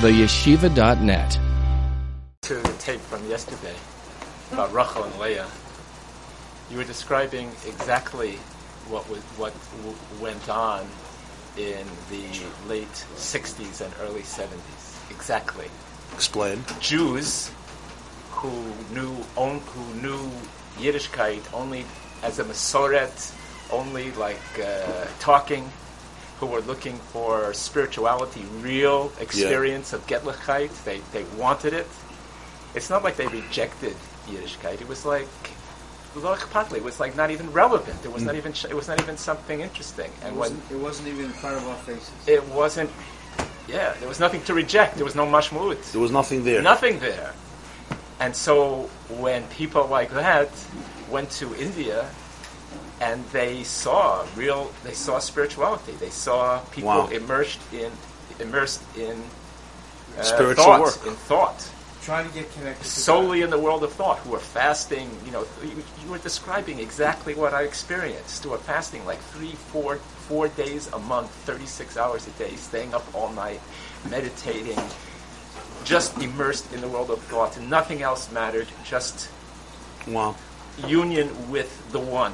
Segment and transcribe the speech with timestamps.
[0.00, 1.38] theyeshiva.net.
[2.42, 3.74] To the tape from yesterday
[4.52, 5.48] about Rachel and Leah,
[6.70, 8.36] you were describing exactly
[8.88, 10.86] what was, what w- went on
[11.56, 12.22] in the
[12.68, 15.10] late 60s and early 70s.
[15.10, 15.66] Exactly.
[16.14, 16.64] Explain.
[16.78, 17.50] Jews
[18.30, 20.30] who knew on, who knew
[20.76, 21.84] Yiddishkeit only
[22.22, 23.34] as a Masoret,
[23.72, 25.68] only like uh, talking,
[26.40, 30.70] who were looking for spirituality, real experience of Getlichkeit.
[30.84, 31.86] They, they wanted it.
[32.74, 34.80] It's not like they rejected Yiddishkeit.
[34.80, 35.26] It was like
[36.14, 36.36] lo.
[36.74, 38.04] It was like not even relevant.
[38.04, 38.38] It was not mm.
[38.38, 40.06] even it was not even something interesting.
[40.06, 42.10] It And when wasn't, it wasn't even part of our faces.
[42.26, 42.90] it wasn't,
[43.68, 44.96] yeah, there was nothing to reject.
[44.96, 45.92] There was no mashmut.
[45.92, 46.62] There was nothing there.
[46.62, 47.32] Nothing there.
[48.20, 50.50] And so when people like that
[51.10, 52.08] went to India
[53.00, 55.92] and they saw real, they saw spirituality.
[55.92, 57.08] They saw people Wow.
[57.08, 57.92] immersed in,
[58.40, 59.22] immersed in
[60.18, 61.06] uh, Spiritual thought, work.
[61.06, 61.70] in thought,
[62.02, 65.10] Trying to get connected to solely in the world of thought, who were fasting.
[65.26, 68.42] You know, you, you were describing exactly what I experienced.
[68.44, 72.94] Who were fasting like three, four, four days a month, thirty-six hours a day, staying
[72.94, 73.60] up all night,
[74.10, 74.78] meditating,
[75.84, 78.68] just immersed in the world of thought, and nothing else mattered.
[78.84, 79.28] Just
[80.06, 80.34] Wow.
[80.86, 82.32] union with the one.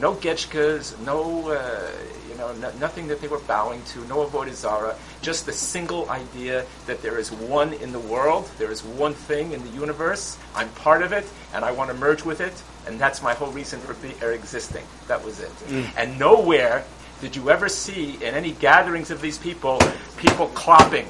[0.00, 1.90] No getchkas, no, uh,
[2.30, 4.96] you know, no, nothing that they were bowing to, no avodah zara.
[5.20, 9.52] Just the single idea that there is one in the world, there is one thing
[9.52, 10.38] in the universe.
[10.54, 13.52] I'm part of it, and I want to merge with it, and that's my whole
[13.52, 14.84] reason for be, or existing.
[15.06, 15.50] That was it.
[15.98, 16.84] And nowhere
[17.20, 19.78] did you ever see in any gatherings of these people
[20.16, 21.06] people clapping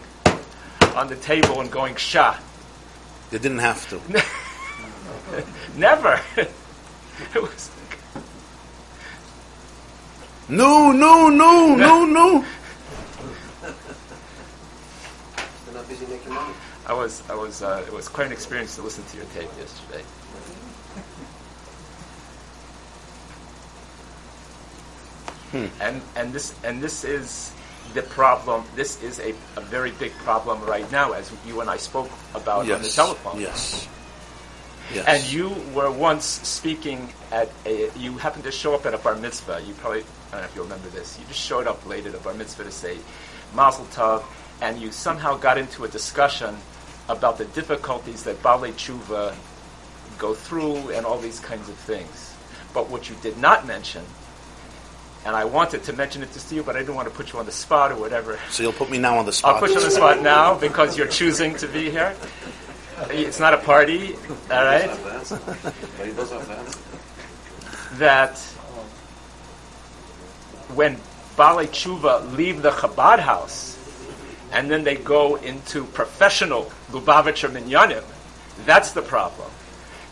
[0.97, 2.37] on the table and going shah.
[3.31, 4.01] They didn't have to.
[5.79, 6.21] Never.
[6.37, 6.51] it
[7.35, 7.71] was.
[10.51, 12.45] No, no, no, no, no.
[15.65, 16.55] They're not busy making money.
[16.87, 19.51] I was, I was, uh, it was quite an experience to listen to your tape
[19.59, 20.05] yesterday.
[25.81, 27.53] And and this and this is
[27.95, 28.63] the problem.
[28.77, 32.71] This is a, a very big problem right now, as you and I spoke about
[32.71, 33.41] on the telephone.
[33.41, 33.89] Yes.
[34.95, 35.07] Yes.
[35.07, 39.17] And you were once speaking at a, you happened to show up at a bar
[39.17, 39.61] mitzvah.
[39.67, 41.19] You probably, I don't know if you remember this.
[41.19, 42.99] You just showed up late at a bar mitzvah to say
[43.55, 44.23] Mazel Tov,
[44.61, 46.57] and you somehow got into a discussion
[47.09, 49.35] about the difficulties that Balei Tshuva
[50.19, 52.35] go through and all these kinds of things.
[52.73, 54.05] But what you did not mention,
[55.27, 57.41] and I wanted to mention it to you, but I didn't want to put you
[57.41, 58.39] on the spot or whatever.
[58.51, 59.55] So you'll put me now on the spot.
[59.55, 62.15] I'll put you on the spot now because you're choosing to be here.
[63.09, 64.15] It's not a party,
[64.51, 64.87] all right?
[64.87, 66.79] But he does have to answer.
[67.95, 68.39] that
[70.75, 70.97] when
[71.37, 73.77] Baalei Tshuva leave the Chabad house
[74.53, 78.05] and then they go into professional Lubavitcher Minyanim,
[78.67, 79.51] that's the problem.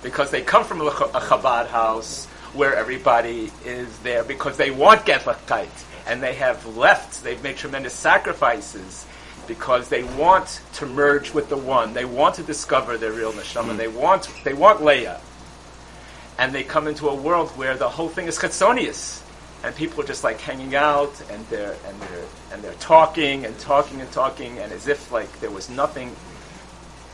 [0.03, 5.05] Because they come from a Ch- Chabad house where everybody is there because they want
[5.05, 5.69] Getlichkeit
[6.07, 9.07] and they have left, they've made tremendous sacrifices
[9.47, 11.95] because they want to merge with the one.
[11.95, 13.73] They want to discover their real neshama.
[13.73, 13.77] Hmm.
[13.77, 15.21] They want, they want Leah
[16.39, 19.21] and they come into a world where the whole thing is chetzonius,
[19.65, 23.59] and people are just like hanging out, and they're and they're and they're talking and
[23.59, 26.15] talking and talking, and as if like there was nothing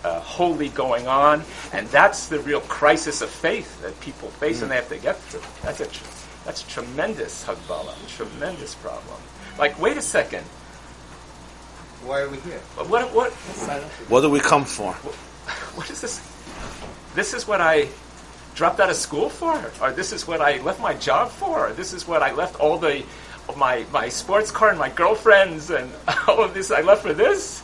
[0.05, 4.71] uh, holy going on, and that's the real crisis of faith that people face, and
[4.71, 5.41] they have to get through.
[5.63, 6.05] That's a tr-
[6.45, 9.21] that's tremendous hagbala, tremendous problem.
[9.59, 10.45] Like, wait a second,
[12.05, 12.59] Why are we here?
[12.77, 13.33] what what
[14.11, 14.93] What do we come for?
[15.75, 16.21] what is this?
[17.15, 17.89] This is what I
[18.55, 21.73] dropped out of school for, or this is what I left my job for, or
[21.73, 23.05] this is what I left all the
[23.57, 25.91] my my sports car and my girlfriends and
[26.29, 27.63] all of this I left for this.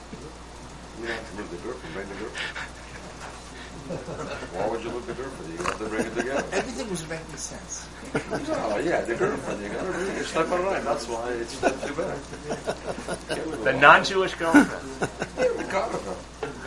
[1.01, 2.67] You don't have to leave the girlfriend, bring the girlfriend.
[3.91, 5.53] Why would you leave the girlfriend?
[5.53, 6.45] You have to bring it together.
[6.53, 7.89] Everything was making sense.
[8.15, 9.62] Oh, yeah, the girlfriend.
[9.62, 10.25] You gotta bring it.
[10.27, 10.84] Step around.
[10.84, 12.19] That's why it's not too bad.
[13.65, 14.69] The non-Jewish girlfriend.
[15.71, 16.16] Girlfriend.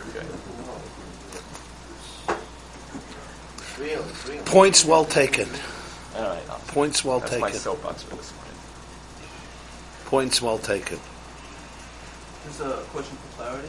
[3.76, 4.04] It's real.
[4.08, 4.43] It's real.
[4.54, 5.48] Points well taken.
[6.14, 7.60] All right, I'll- Points well that's my taken.
[7.60, 8.52] soapbox for this morning.
[10.04, 11.00] Points well taken.
[12.46, 13.68] Just a question for clarity.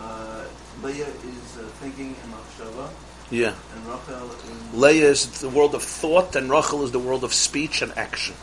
[0.00, 0.44] Uh,
[0.82, 2.88] Leah is uh, thinking in Machshava,
[3.30, 3.52] Yeah.
[3.74, 7.34] and Rachel is Leah is the world of thought, and Rachel is the world of
[7.34, 8.34] speech and action.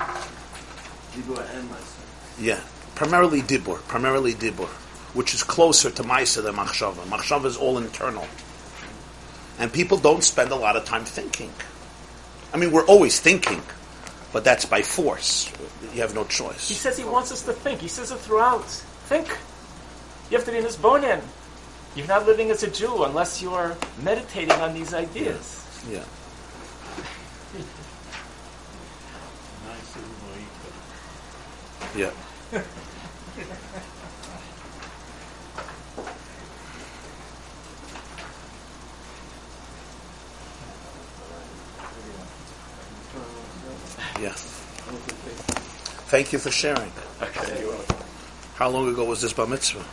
[0.00, 2.40] Dibur and Meiser.
[2.40, 2.60] Yeah.
[2.94, 3.78] Primarily Dibur.
[3.88, 4.68] Primarily Dibur.
[5.12, 7.02] Which is closer to Maisa than Machshava.
[7.10, 8.24] Machshava is all internal.
[9.60, 11.52] And people don't spend a lot of time thinking.
[12.52, 13.62] I mean, we're always thinking,
[14.32, 15.52] but that's by force.
[15.94, 16.66] You have no choice.
[16.66, 17.80] He says he wants us to think.
[17.80, 18.64] He says it throughout.
[18.64, 19.28] Think.
[20.30, 21.20] You have to be misbonen.
[21.94, 25.84] You're not living as a Jew unless you are meditating on these ideas.
[25.88, 26.04] Yeah.
[27.54, 27.64] Yeah.
[32.52, 32.62] Yeah.
[46.08, 46.90] Thank you for sharing.
[47.22, 47.66] Okay.
[48.54, 49.84] How long ago was this bar mitzvah?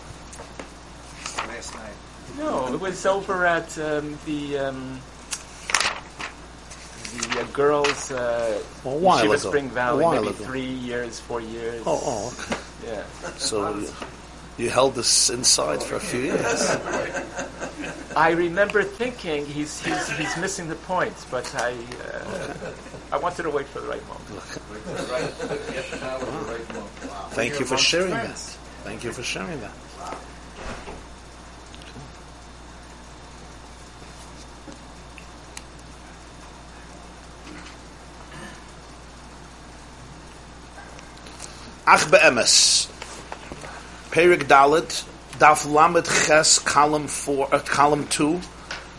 [1.47, 1.93] Last night.
[2.37, 4.99] No, it was over at um, the um,
[7.13, 9.49] the uh, girls' uh, A while Yeshiva ago.
[9.49, 10.43] Spring Valley, A while maybe ago.
[10.45, 11.81] three years, four years.
[11.85, 12.61] Oh, oh, okay.
[12.85, 13.03] yeah.
[13.37, 13.89] So you,
[14.57, 16.69] you held this inside for a few years.
[18.15, 21.73] I remember thinking he's he's, he's missing the point, but I
[22.11, 22.53] uh,
[23.09, 24.27] I wanted to wait for the right moment.
[27.31, 28.37] Thank you for sharing that.
[28.83, 29.71] Thank you for sharing that.
[41.89, 42.87] Ach be'emes.
[44.11, 45.05] Perik Dalet,
[45.39, 48.41] Daf Lamed Ches, column four, uh, column two,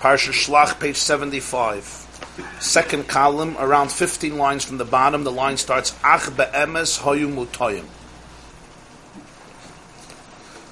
[0.01, 2.08] Parsha Shlach, page seventy-five.
[2.61, 7.85] Second column, around fifteen lines from the bottom, the line starts Ach be'emes hoyu.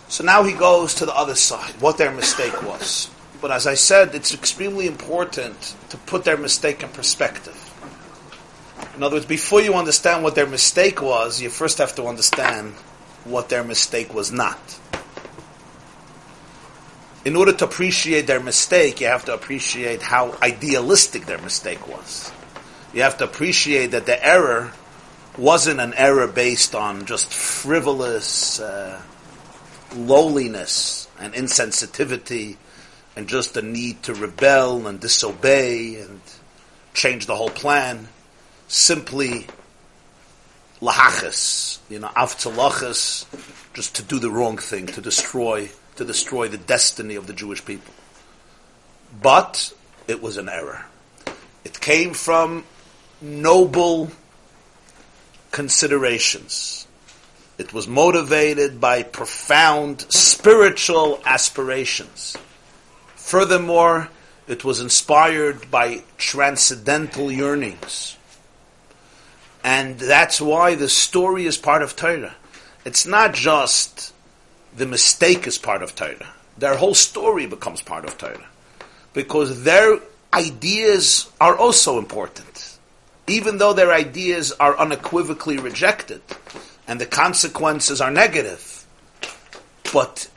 [0.08, 3.10] So now he goes to the other side, what their mistake was.
[3.40, 7.58] But as I said, it's extremely important to put their mistake in perspective.
[8.96, 12.72] In other words, before you understand what their mistake was, you first have to understand
[13.24, 14.58] what their mistake was not.
[17.26, 22.31] In order to appreciate their mistake, you have to appreciate how idealistic their mistake was.
[22.94, 24.73] You have to appreciate that the error
[25.37, 29.02] wasn't an error based on just frivolous uh,
[29.96, 32.58] lowliness and insensitivity
[33.17, 36.20] and just a need to rebel and disobey and
[36.94, 38.06] change the whole plan.
[38.69, 39.49] Simply
[40.81, 43.26] lahachas, you know, avtalachas,
[43.75, 47.64] just to do the wrong thing, to destroy, to destroy the destiny of the Jewish
[47.64, 47.93] people.
[49.20, 49.72] But
[50.06, 50.84] it was an error.
[51.64, 52.64] It came from
[53.20, 54.10] noble
[55.50, 56.87] considerations.
[57.58, 62.37] It was motivated by profound spiritual aspirations.
[63.14, 64.10] Furthermore,
[64.46, 68.16] it was inspired by transcendental yearnings.
[69.64, 72.37] And that's why the story is part of Torah.
[72.84, 74.12] It's not just
[74.76, 76.34] the mistake is part of Torah.
[76.58, 78.46] Their whole story becomes part of Torah.
[79.14, 79.99] Because their
[80.32, 82.78] ideas are also important.
[83.26, 86.20] Even though their ideas are unequivocally rejected
[86.87, 88.84] and the consequences are negative.
[89.93, 90.28] But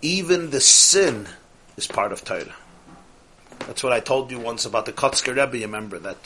[0.00, 1.26] even the sin
[1.76, 2.54] is part of Torah.
[3.66, 5.58] That's what I told you once about the Kotzker Rebbe.
[5.58, 6.16] You remember that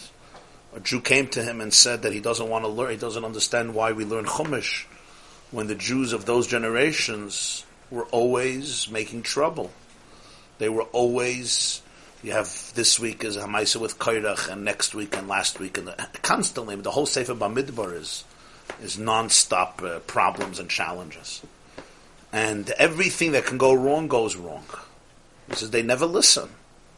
[0.76, 3.24] a Jew came to him and said that he doesn't want to learn, he doesn't
[3.24, 4.84] understand why we learn Chumash
[5.52, 9.70] when the Jews of those generations were always making trouble.
[10.58, 11.82] They were always,
[12.22, 15.88] you have this week is Hamaisa with Kairach and next week and last week and
[15.88, 18.24] the, constantly, the whole Sefer Bamidbar is,
[18.82, 21.42] is non-stop uh, problems and challenges.
[22.32, 24.64] And everything that can go wrong goes wrong.
[25.52, 26.48] Says they never listen.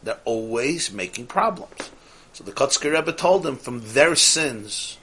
[0.04, 1.90] They're always making problems.
[2.34, 4.98] So the Kotzker Rebbe told them from their sins,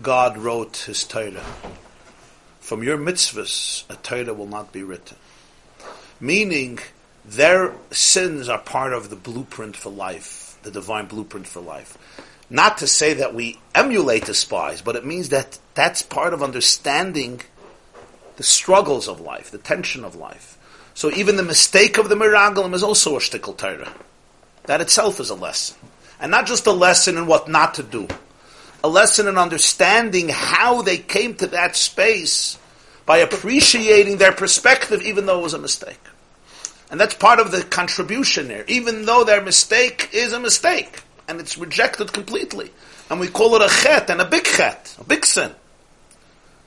[0.00, 1.44] God wrote his Torah.
[2.70, 5.16] From your mitzvahs, a Torah will not be written.
[6.20, 6.78] Meaning,
[7.24, 11.98] their sins are part of the blueprint for life, the divine blueprint for life.
[12.48, 16.44] Not to say that we emulate the spies, but it means that that's part of
[16.44, 17.40] understanding
[18.36, 20.56] the struggles of life, the tension of life.
[20.94, 23.92] So even the mistake of the Miragalim is also a shtickle Torah.
[24.66, 25.76] That itself is a lesson.
[26.20, 28.06] And not just a lesson in what not to do.
[28.84, 32.58] A lesson in understanding how they came to that space
[33.10, 35.98] by appreciating their perspective even though it was a mistake.
[36.92, 38.64] And that's part of the contribution there.
[38.68, 42.70] Even though their mistake is a mistake and it's rejected completely.
[43.10, 45.50] And we call it a chet and a big chet, a big sin.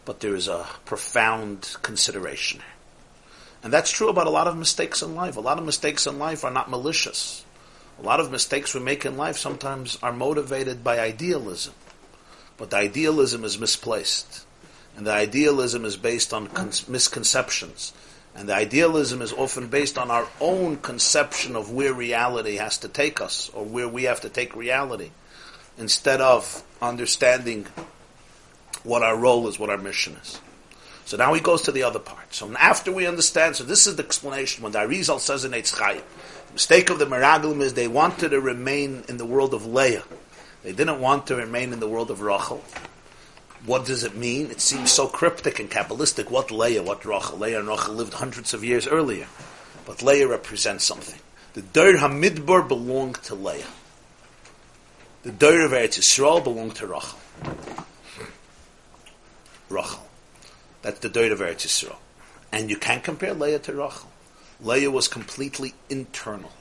[0.03, 2.77] But there is a profound consideration here.
[3.63, 5.37] And that's true about a lot of mistakes in life.
[5.37, 7.45] A lot of mistakes in life are not malicious.
[7.99, 11.73] A lot of mistakes we make in life sometimes are motivated by idealism.
[12.57, 14.45] But the idealism is misplaced.
[14.95, 17.93] And the idealism is based on con- misconceptions.
[18.35, 22.87] And the idealism is often based on our own conception of where reality has to
[22.87, 25.11] take us, or where we have to take reality,
[25.77, 27.67] instead of understanding
[28.83, 30.39] what our role is, what our mission is.
[31.05, 32.33] So now he goes to the other part.
[32.33, 35.77] So after we understand, so this is the explanation when the Arizal says in Eitz
[35.77, 36.01] Chaim,
[36.47, 40.03] the mistake of the Meraglim is they wanted to remain in the world of Leah.
[40.63, 42.63] They didn't want to remain in the world of Rachel.
[43.65, 44.51] What does it mean?
[44.51, 46.29] It seems so cryptic and Kabbalistic.
[46.29, 47.37] What Leah, what Rachel?
[47.37, 49.27] Leah and Rachel lived hundreds of years earlier.
[49.85, 51.19] But Leah represents something.
[51.53, 53.67] The Dur HaMidbar belonged to Leah.
[55.23, 57.19] The Dur of Eretz Yisrael belonged to Rachel.
[59.69, 60.07] Rachel.
[60.81, 61.95] That's the Dur of Eretz Yisrael.
[62.51, 64.09] And you can't compare Leah to Rachel.
[64.59, 66.51] Leah was completely internal.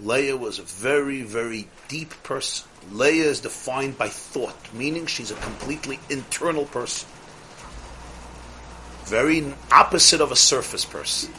[0.00, 2.66] Leah was a very, very deep person.
[2.90, 7.08] Leah is defined by thought, meaning she's a completely internal person.
[9.04, 11.32] Very opposite of a surface person.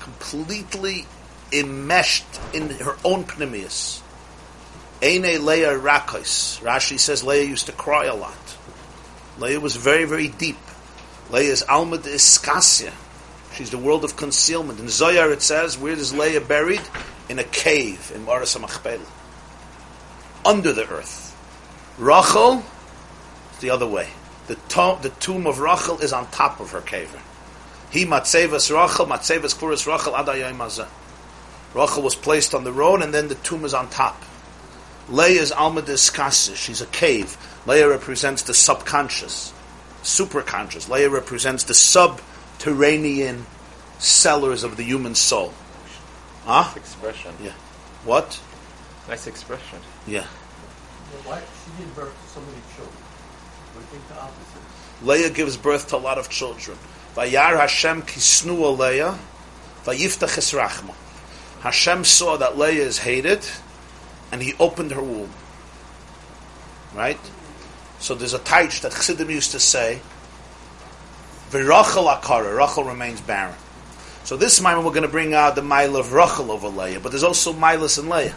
[0.00, 1.06] Completely
[1.52, 4.00] enmeshed in her own pnimius.
[5.02, 6.60] Eine Leah Rakos.
[6.60, 8.56] Rashi says Leah used to cry a lot.
[9.38, 10.56] Leah was very, very deep.
[11.30, 12.92] Leah's Alma de Iskasia.
[13.54, 14.78] She's the world of concealment.
[14.78, 16.82] In Zoyar it says, where is Leah buried?
[17.28, 19.06] In a cave in Maras Machpelah
[20.44, 21.34] under the earth.
[21.98, 22.62] Rachel
[23.60, 24.08] the other way.
[24.46, 27.14] The, to- the tomb of Rachel is on top of her cave.
[27.90, 30.88] He matzevas Rachel, matzevas kuras Rachel adayim mazah.
[31.74, 34.22] Rachel was placed on the road, and then the tomb is on top.
[35.08, 36.54] Leah is Alma Diskasa.
[36.56, 37.36] She's a cave.
[37.66, 39.52] Leah represents the subconscious,
[40.02, 40.88] superconscious.
[40.88, 43.46] Leah represents the subterranean
[43.98, 45.52] cellars of the human soul.
[46.44, 46.72] Huh?
[46.76, 47.34] Expression.
[47.42, 47.52] Yeah.
[48.04, 48.38] What?
[49.08, 49.78] Nice expression.
[50.06, 50.26] Yeah.
[51.24, 52.96] Why she gave birth to so many children?
[53.76, 54.62] We think the opposite.
[55.02, 56.76] Leah gives birth to a lot of children.
[57.14, 59.18] Vayar Hashem kisnu Leah,
[59.84, 60.94] vayiftach es rachma.
[61.60, 63.46] Hashem saw that Leah is hated,
[64.30, 65.30] and He opened her womb.
[66.94, 67.20] Right?
[68.00, 70.00] So there's a taich that Chassidim used to say,
[71.50, 73.54] V'rachel akara, Rachel remains barren.
[74.24, 77.10] So this time we're going to bring out the mile of Rachel over Leah, but
[77.10, 78.34] there's also milas in Leah.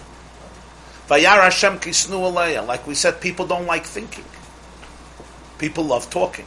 [1.07, 2.61] Vayar Hashem kisnu Leah.
[2.61, 4.25] Like we said, people don't like thinking.
[5.57, 6.45] People love talking.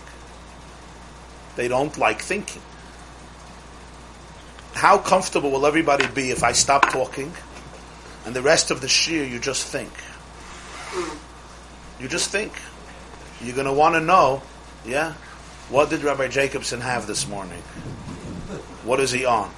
[1.57, 2.61] They don't like thinking.
[4.75, 7.33] How comfortable will everybody be if I stop talking
[8.27, 9.91] and the rest of the shir you just think?
[11.99, 12.53] You just think.
[13.41, 14.43] You're going to want to know,
[14.85, 15.15] yeah,
[15.71, 17.63] what did Rabbi Jacobson have this morning?
[18.85, 19.51] What is he on?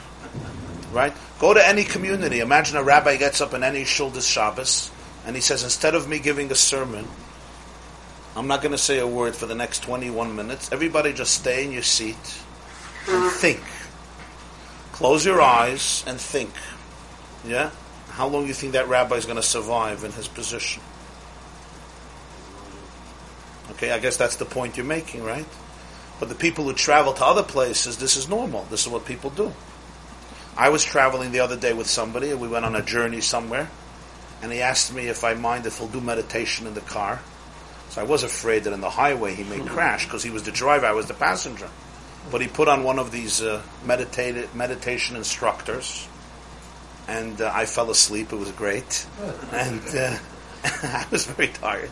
[0.93, 1.13] Right?
[1.39, 2.41] Go to any community.
[2.41, 4.91] Imagine a rabbi gets up in any shul this Shabbos
[5.27, 7.07] and he says, instead of me giving a sermon,
[8.35, 10.73] I'm not going to say a word for the next 21 minutes.
[10.73, 12.17] Everybody just stay in your seat
[13.09, 13.31] and mm.
[13.31, 13.61] think.
[14.93, 16.53] Close your eyes and think.
[17.47, 17.71] Yeah?
[18.11, 20.83] How long do you think that rabbi is going to survive in his position?
[23.73, 25.47] Okay, I guess that's the point you're making, right?
[26.23, 28.65] But the people who travel to other places, this is normal.
[28.71, 29.53] This is what people do.
[30.57, 33.69] I was traveling the other day with somebody, and we went on a journey somewhere,
[34.41, 37.21] and he asked me if I mind if he'll do meditation in the car.
[37.89, 40.53] So I was afraid that in the highway he may crash because he was the
[40.53, 41.69] driver, I was the passenger.
[42.31, 46.07] But he put on one of these uh, meditated, meditation instructors,
[47.09, 48.33] and uh, I fell asleep.
[48.33, 49.09] It was great,
[49.53, 50.19] and uh,
[50.85, 51.91] I was very tired.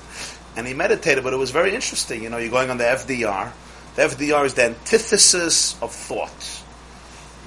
[0.55, 2.23] And he meditated, but it was very interesting.
[2.23, 3.51] You know, you're going on the FDR.
[3.97, 6.63] The FDR is the antithesis of thought.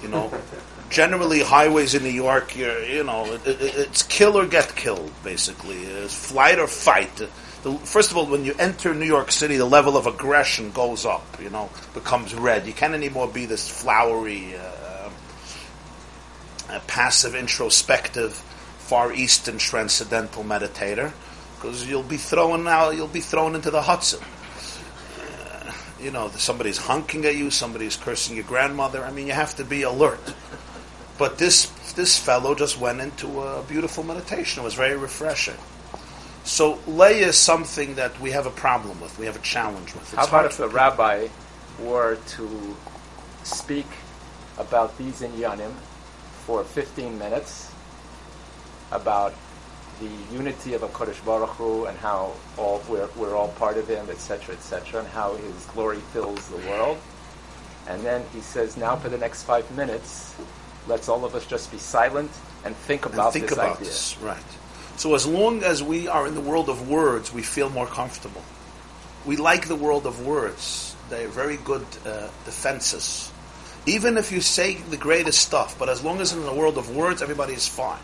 [0.02, 0.32] You know,
[0.94, 5.12] generally highways in New York, you're, you know, it, it, it's kill or get killed,
[5.24, 5.78] basically.
[5.78, 7.16] It's flight or fight.
[7.64, 11.06] The, first of all, when you enter New York City, the level of aggression goes
[11.06, 12.68] up, you know, becomes red.
[12.68, 15.10] You can't anymore be this flowery, uh,
[16.70, 18.34] uh, passive, introspective,
[18.78, 21.14] far eastern transcendental meditator,
[21.56, 24.20] because you'll be thrown out, you'll be thrown into the Hudson.
[26.04, 29.04] You know, somebody's honking at you, somebody's cursing your grandmother.
[29.06, 30.34] I mean, you have to be alert.
[31.18, 34.62] But this this fellow just went into a beautiful meditation.
[34.62, 35.58] It was very refreshing.
[36.44, 39.18] So lay is something that we have a problem with.
[39.18, 40.04] We have a challenge with.
[40.04, 41.28] It's How about if the rabbi
[41.80, 42.76] were to
[43.44, 43.88] speak
[44.58, 45.72] about these inyanim
[46.46, 47.72] for 15 minutes
[48.92, 49.34] about
[50.00, 53.88] the unity of a Kodesh Baruch Hu and how all we're, we're all part of
[53.88, 56.98] Him, etc., etc., and how His glory fills the world.
[57.88, 60.36] And then he says, now for the next five minutes,
[60.88, 62.32] let's all of us just be silent
[62.64, 63.88] and think and about think this about idea.
[63.88, 64.44] this, right?
[64.96, 68.42] So as long as we are in the world of words, we feel more comfortable.
[69.26, 73.32] We like the world of words; they are very good uh, defenses.
[73.86, 76.78] Even if you say the greatest stuff, but as long as it's in the world
[76.78, 78.00] of words, everybody is fine.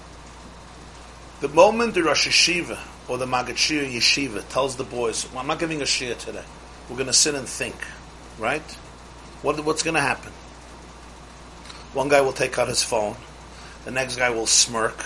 [1.39, 2.77] The moment the Rosh Yeshiva
[3.08, 6.43] or the Maggid Shir Yeshiva tells the boys, well, I'm not giving a shir today.
[6.89, 7.75] We're going to sit and think,
[8.38, 8.62] right?
[9.41, 10.34] What, what's going to happen?
[11.93, 13.15] One guy will take out his phone.
[13.86, 15.01] The next guy will smirk.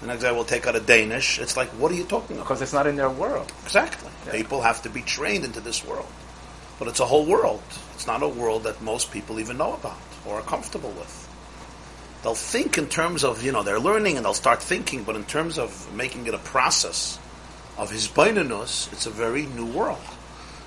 [0.00, 1.38] The next guy will take out a Danish.
[1.38, 2.46] It's like, what are you talking about?
[2.48, 3.52] Because it's not in their world.
[3.62, 4.10] Exactly.
[4.26, 4.32] Yeah.
[4.32, 6.10] People have to be trained into this world.
[6.80, 7.62] But it's a whole world.
[7.94, 11.27] It's not a world that most people even know about or are comfortable with.
[12.22, 15.24] They'll think in terms of, you know, they're learning and they'll start thinking, but in
[15.24, 17.18] terms of making it a process
[17.76, 20.02] of his bainanus, it's a very new world.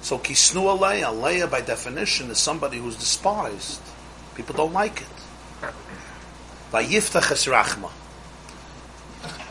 [0.02, 3.82] So kisnu aleya, aleya by definition is somebody who's despised.
[4.36, 5.74] People don't like it.
[6.72, 7.92] Vayiftach es rachma.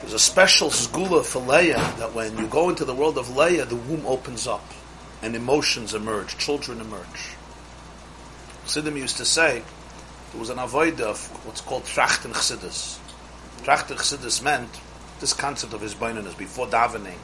[0.00, 3.66] There's a special sgula for Leah that when you go into the world of Leah,
[3.66, 4.64] the womb opens up
[5.22, 7.36] and emotions emerge, children emerge.
[8.64, 9.62] Chassidim used to say
[10.30, 12.98] there was an avoid of what's called trachten chassidus.
[13.62, 14.80] Trachten chassidus meant
[15.20, 17.18] this concept of his before davening,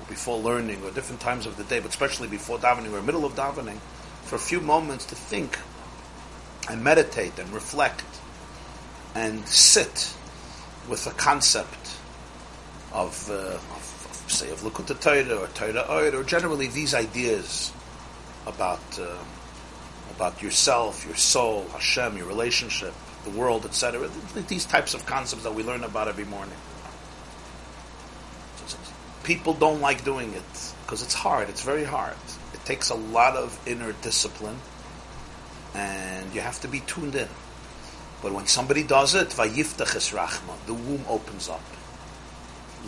[0.00, 3.24] or before learning, or different times of the day, but especially before davening or middle
[3.24, 3.78] of davening,
[4.22, 5.58] for a few moments to think
[6.68, 8.04] and meditate and reflect
[9.14, 10.12] and sit
[10.88, 11.96] with a concept
[12.92, 17.72] of, uh, of, of say, of Likkutei Torah or Torah Oid, or generally these ideas
[18.46, 19.16] about uh,
[20.16, 22.94] about yourself, your soul, Hashem, your relationship,
[23.24, 24.08] the world, etc.
[24.48, 26.56] These types of concepts that we learn about every morning.
[29.22, 31.48] People don't like doing it because it's hard.
[31.48, 32.16] It's very hard.
[32.54, 34.58] It takes a lot of inner discipline,
[35.74, 37.28] and you have to be tuned in.
[38.22, 41.60] But when somebody does it, the womb opens up.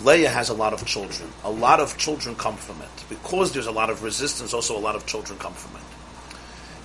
[0.05, 1.29] Leah has a lot of children.
[1.45, 3.05] A lot of children come from it.
[3.09, 5.83] Because there's a lot of resistance, also a lot of children come from it.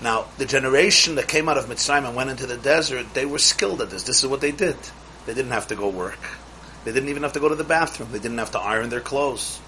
[0.04, 3.40] Now, the generation that came out of Mitzrayim and went into the desert, they were
[3.40, 4.04] skilled at this.
[4.04, 4.76] This is what they did.
[5.26, 6.20] They didn't have to go work.
[6.84, 8.12] They didn't even have to go to the bathroom.
[8.12, 9.62] They didn't have to iron their clothes.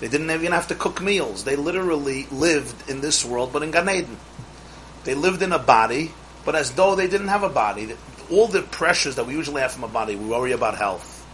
[0.00, 1.44] They didn't even have to cook meals.
[1.44, 4.18] They literally lived in this world, but in Gan Eden.
[5.04, 6.12] They lived in a body,
[6.44, 7.96] but as though they didn't have a body.
[8.30, 11.26] All the pressures that we usually have from a body, we worry about health.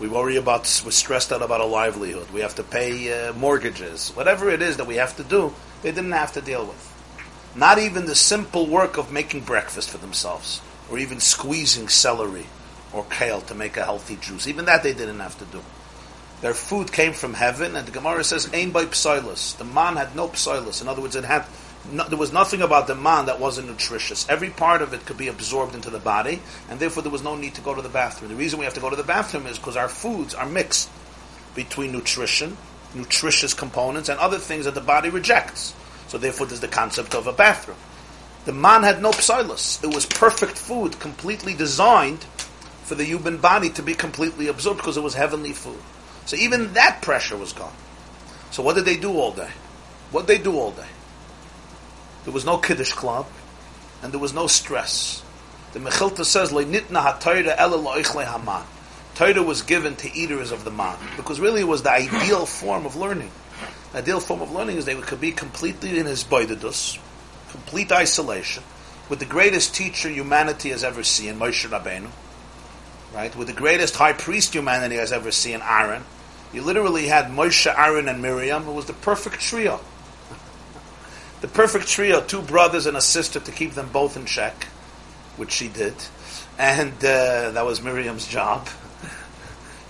[0.00, 2.30] We worry about, we're stressed out about a livelihood.
[2.30, 4.12] We have to pay uh, mortgages.
[4.12, 5.52] Whatever it is that we have to do,
[5.82, 6.93] they didn't have to deal with.
[7.54, 12.46] Not even the simple work of making breakfast for themselves, or even squeezing celery
[12.92, 14.46] or kale to make a healthy juice.
[14.46, 15.62] Even that they didn't have to do.
[16.40, 20.14] Their food came from heaven, and the Gemara says, "Ain by psilus." The man had
[20.14, 20.82] no psilus.
[20.82, 21.46] In other words, it had
[21.90, 24.26] no, there was nothing about the man that wasn't nutritious.
[24.28, 27.34] Every part of it could be absorbed into the body, and therefore there was no
[27.36, 28.30] need to go to the bathroom.
[28.30, 30.88] The reason we have to go to the bathroom is because our foods are mixed
[31.54, 32.56] between nutrition,
[32.94, 35.74] nutritious components, and other things that the body rejects.
[36.14, 37.76] So therefore, there's the concept of a bathroom.
[38.44, 39.82] The man had no psilus.
[39.82, 42.22] It was perfect food, completely designed
[42.84, 45.80] for the human body to be completely absorbed because it was heavenly food.
[46.24, 47.74] So even that pressure was gone.
[48.52, 49.50] So what did they do all day?
[50.12, 50.86] What did they do all day?
[52.22, 53.26] There was no kiddush club,
[54.00, 55.20] and there was no stress.
[55.72, 58.62] The Mechilta says, "Le'nitna ha'Torah ela lo'ichle haman."
[59.16, 62.86] Torah was given to eaters of the man because really it was the ideal form
[62.86, 63.32] of learning.
[63.94, 66.98] Ideal form of learning is they could be completely in his boidedus,
[67.50, 68.64] complete isolation,
[69.08, 72.10] with the greatest teacher humanity has ever seen, Moshe Rabbeinu,
[73.14, 73.34] right?
[73.36, 76.02] With the greatest high priest humanity has ever seen, Aaron.
[76.52, 78.66] You literally had Moshe, Aaron, and Miriam.
[78.66, 79.78] It was the perfect trio.
[81.40, 84.64] the perfect trio, two brothers and a sister to keep them both in check,
[85.36, 85.94] which she did.
[86.58, 88.68] And uh, that was Miriam's job.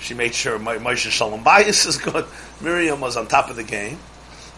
[0.04, 2.26] She made sure Mo- Moshe Shalom Bayis is good.
[2.60, 3.98] Miriam was on top of the game.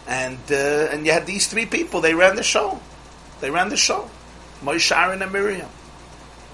[0.07, 2.79] And, uh, and you had these three people, they ran the show.
[3.39, 4.09] They ran the show.
[4.61, 5.69] Moshe, Aaron, and Miriam.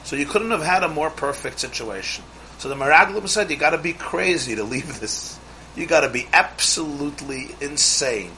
[0.03, 2.23] So you couldn't have had a more perfect situation.
[2.59, 5.39] So the Meraglim said, you got to be crazy to leave this.
[5.75, 8.31] You got to be absolutely insane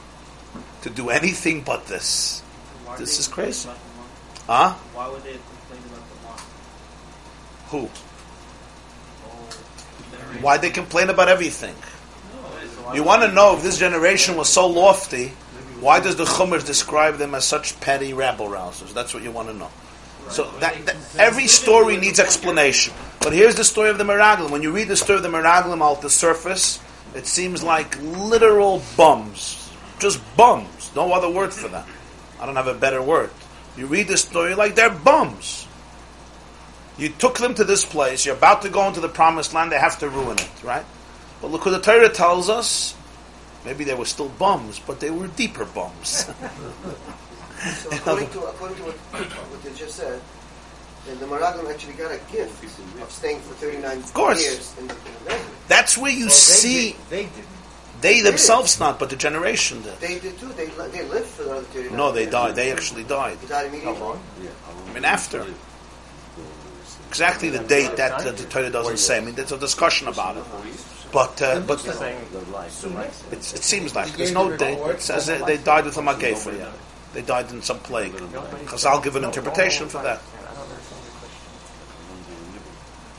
[0.82, 2.40] to do anything but this.
[2.84, 3.68] Why This is crazy.
[3.68, 4.10] about the monk?
[4.46, 4.72] Huh?
[4.94, 6.40] Why would they complain about the monk?
[7.68, 7.90] Who?
[10.42, 11.74] Why they complain about everything?
[12.94, 15.28] You want to know if this generation was so lofty,
[15.80, 18.94] why does the Chumash describe them as such petty rabble rousers?
[18.94, 19.70] That's what you want to know.
[20.30, 22.94] So that, that- every story needs explanation.
[23.20, 24.50] But here's the story of the Meraglim.
[24.50, 26.80] When you read the story of the Meraglim out the surface,
[27.14, 29.72] it seems like literal bums.
[29.98, 30.92] Just bums.
[30.94, 31.86] No other word for that.
[32.40, 33.30] I don't have a better word.
[33.76, 35.65] You read the story like they're bums.
[36.98, 39.78] You took them to this place, you're about to go into the promised land, they
[39.78, 40.84] have to ruin it, right?
[41.42, 42.94] But look what the Torah tells us.
[43.64, 46.26] Maybe they were still bums, but they were deeper bums.
[47.80, 50.20] So according to according to what, what you just said,
[51.06, 52.62] then the Meraglim actually got a gift
[53.02, 54.42] of staying for 39 course.
[54.44, 55.46] years in the, in the desert.
[55.66, 56.92] That's where you Well, they see.
[56.92, 57.46] did- They didn't.
[58.02, 59.98] They themselves not, but the generation did.
[60.00, 60.48] They did too.
[60.52, 62.30] They they lived for another 39 No, they years.
[62.32, 62.54] died.
[62.56, 63.40] They actually died.
[63.40, 64.18] They died immediately.
[64.42, 64.50] Yeah.
[64.90, 65.46] I mean, after.
[67.16, 69.16] Exactly the date that uh, the Torah doesn't say.
[69.16, 70.44] I mean, there's a discussion about it.
[71.12, 71.80] But uh, but
[73.32, 74.76] it's, it seems like there's no date.
[74.76, 76.58] It says they, they died with a magefa.
[76.58, 76.70] Yeah,
[77.14, 78.12] they died in some plague.
[78.12, 80.20] Because I'll give an interpretation for that.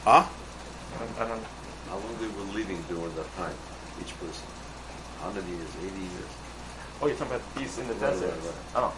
[0.05, 0.23] Huh?
[1.17, 3.55] How long they were living during that time,
[3.99, 4.45] each person?
[5.21, 5.69] How many years?
[5.81, 6.31] 80 years?
[7.01, 8.29] oh, you're talking about these in the Right, desert.
[8.29, 8.53] right, right.
[8.75, 8.93] Oh.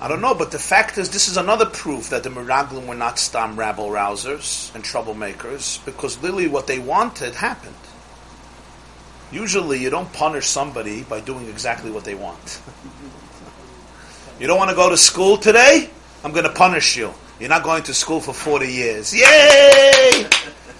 [0.00, 2.94] I don't know, but the fact is, this is another proof that the Miraglim were
[2.94, 7.74] not stam rabble rousers and troublemakers, because literally what they wanted happened.
[9.30, 12.62] Usually, you don't punish somebody by doing exactly what they want.
[14.40, 15.90] you don't want to go to school today?
[16.24, 17.12] I'm going to punish you.
[17.38, 19.14] You're not going to school for 40 years.
[19.14, 20.26] Yay!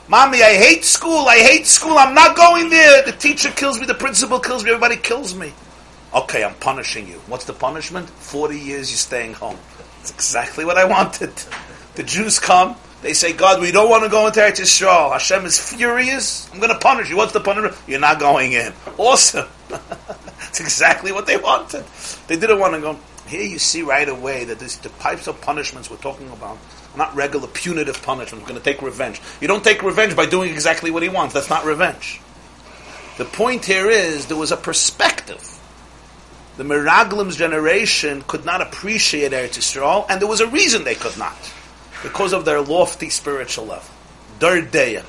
[0.09, 1.28] Mommy, I hate school.
[1.28, 1.96] I hate school.
[1.96, 3.04] I'm not going there.
[3.04, 3.87] The teacher kills me.
[3.87, 4.70] The principal kills me.
[4.70, 5.52] Everybody kills me.
[6.12, 7.20] Okay, I'm punishing you.
[7.29, 8.11] What's the punishment?
[8.11, 9.57] 40 years you're staying home.
[9.99, 11.33] That's exactly what I wanted.
[11.94, 15.12] The Jews come, they say, God, we don't want to go into Eretz Yisrael.
[15.12, 16.51] Hashem is furious.
[16.53, 17.16] I'm going to punish you.
[17.16, 17.77] What's the punishment?
[17.87, 18.73] You're not going in.
[18.99, 19.49] Awesome.
[19.68, 21.85] That's exactly what they wanted.
[22.27, 22.99] They didn't want to go.
[23.29, 26.59] Here you see right away that this, the types of punishments we're talking about
[26.94, 28.42] are not regular punitive punishments.
[28.42, 29.20] We're going to take revenge.
[29.40, 31.35] You don't take revenge by doing exactly what he wants.
[31.35, 32.20] That's not revenge.
[33.16, 35.60] The point here is there was a perspective
[36.61, 41.16] the Miraglim's generation could not appreciate Eretz Yisrael, and there was a reason they could
[41.16, 41.35] not,
[42.03, 43.88] because of their lofty spiritual level.
[44.40, 45.07] Their Deya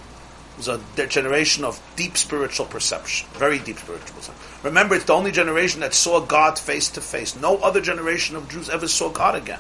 [0.56, 4.42] was a generation of deep spiritual perception, very deep spiritual perception.
[4.64, 7.36] Remember, it's the only generation that saw God face to face.
[7.36, 9.60] No other generation of Jews ever saw God again.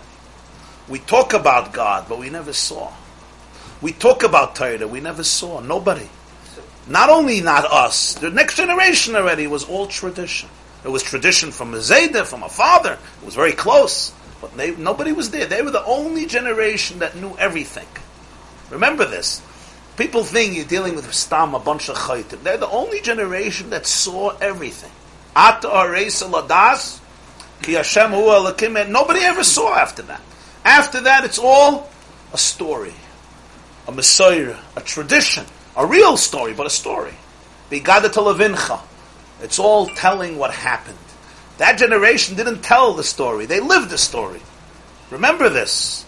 [0.87, 2.93] We talk about God, but we never saw.
[3.81, 5.59] We talk about Torah, we never saw.
[5.59, 6.07] Nobody.
[6.87, 10.47] Not only not us, the next generation already was all tradition.
[10.83, 12.93] It was tradition from a Zayda, from a father.
[12.93, 14.13] It was very close.
[14.41, 15.45] But they, nobody was there.
[15.45, 17.87] They were the only generation that knew everything.
[18.71, 19.41] Remember this.
[19.97, 22.41] People think you're dealing with Stam, a bunch of chaytim.
[22.41, 24.91] They're the only generation that saw everything.
[25.35, 26.99] Areisa ladas,
[27.61, 30.21] ki Hashem hu alakim, nobody ever saw after that.
[30.65, 31.89] After that, it's all
[32.33, 32.93] a story,
[33.87, 37.13] a messiah, a tradition, a real story, but a story.
[37.69, 38.79] Begada televincha.
[39.41, 40.97] It's all telling what happened.
[41.57, 44.41] That generation didn't tell the story; they lived the story.
[45.09, 46.05] Remember this.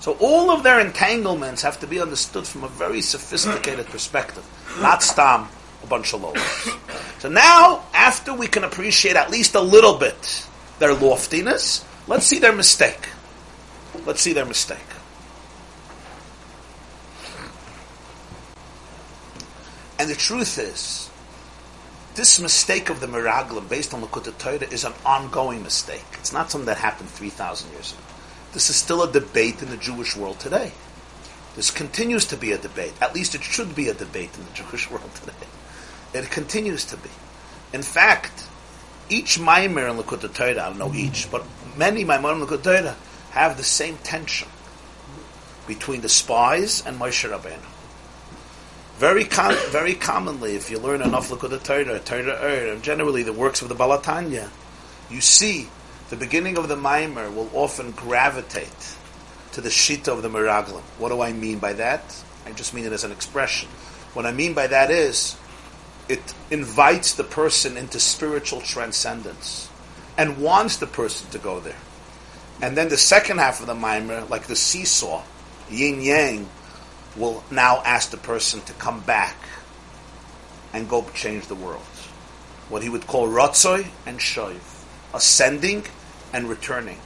[0.00, 4.44] So all of their entanglements have to be understood from a very sophisticated perspective,
[4.80, 5.48] not stam
[5.82, 6.42] a bunch of lowers.
[7.18, 10.46] So now, after we can appreciate at least a little bit
[10.80, 13.08] their loftiness, let's see their mistake.
[14.04, 14.78] Let's see their mistake.
[19.98, 21.01] And the truth is,
[22.14, 26.04] this mistake of the Miraglim based on Likkutei Torah is an ongoing mistake.
[26.18, 28.02] It's not something that happened 3,000 years ago.
[28.52, 30.72] This is still a debate in the Jewish world today.
[31.56, 32.92] This continues to be a debate.
[33.00, 35.46] At least it should be a debate in the Jewish world today.
[36.12, 37.08] It continues to be.
[37.72, 38.44] In fact,
[39.08, 41.44] each Maimer in Likkutei Torah, I don't know each, but
[41.76, 42.96] many Maimer in Likkutei Torah
[43.30, 44.48] have the same tension
[45.66, 47.71] between the spies and Moshe Rabbeinu.
[48.98, 53.32] Very, com- very commonly, if you learn enough Likkutei Torah, Torah Ur, and generally the
[53.32, 54.48] works of the Baal HaTanya,
[55.10, 55.68] you see
[56.10, 58.96] the beginning of the Maimer will often gravitate
[59.52, 60.82] to the Shita of the Miraglim.
[60.98, 62.22] What do I mean by that?
[62.46, 63.68] I just mean it as an expression.
[64.14, 65.36] What I mean by that is,
[66.08, 69.70] it invites the person into spiritual transcendence
[70.18, 71.78] and wants the person to go there.
[72.60, 75.22] And then the second half of the Maimer, like the seesaw,
[75.70, 76.48] yin yang,
[77.16, 79.36] will now ask the person to come back
[80.72, 81.82] and go change the world.
[82.68, 84.60] What he would call Ratzoy and Shoiv,
[85.12, 85.84] ascending
[86.32, 87.00] and returning.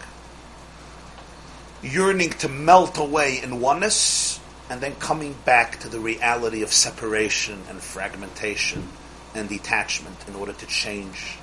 [1.83, 4.41] Yearning to melt away in oneness
[4.71, 8.89] and then coming back to the reality of separation and fragmentation
[9.35, 11.37] and detachment in order to change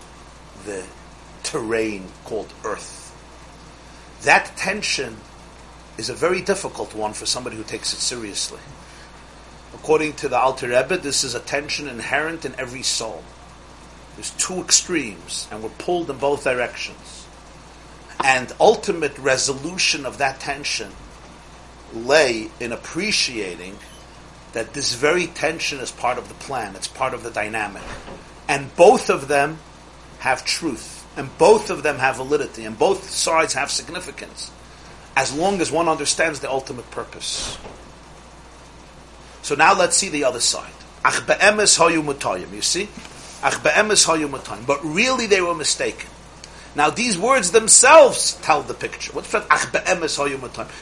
[0.66, 0.86] the
[1.44, 3.02] terrain called Earth.
[4.24, 5.18] That tension
[5.98, 8.60] is a very difficult one for somebody who takes it seriously.
[9.74, 13.24] According to the Alter Rebbe, this is a tension inherent in every soul.
[14.16, 17.28] There's two extremes, and we're pulled in both directions.
[18.24, 20.92] And ultimate resolution of that tension
[21.94, 23.78] lay in appreciating
[24.54, 27.84] that this very tension is part of the plan, it's part of the dynamic.
[28.48, 29.58] And both of them
[30.20, 34.52] have truth, and both of them have validity, and both sides have significance,
[35.16, 37.58] as long as one understands the ultimate purpose.
[39.42, 40.72] So now let's see the other side.
[41.06, 42.90] You see?
[44.68, 46.10] But really they were mistaken.
[46.76, 49.14] Now these words themselves tell the picture.
[49.14, 49.46] What's that?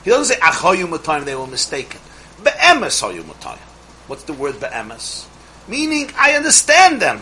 [0.03, 1.99] He doesn't say they were mistaken.
[4.07, 5.27] What's the word be'emes?
[5.67, 7.21] Meaning, I understand them.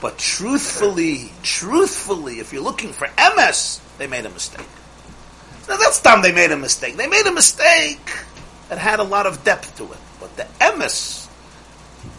[0.00, 4.66] But truthfully, truthfully, if you're looking for emes, they made a mistake.
[5.68, 6.96] Now that's time they made a mistake.
[6.96, 8.10] They made a mistake
[8.68, 9.98] that had a lot of depth to it.
[10.20, 11.28] But the emes,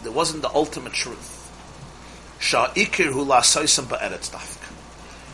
[0.02, 1.32] there wasn't the ultimate truth.
[2.40, 4.72] Sha'ikir hu la'soisam ba'eretz dafka.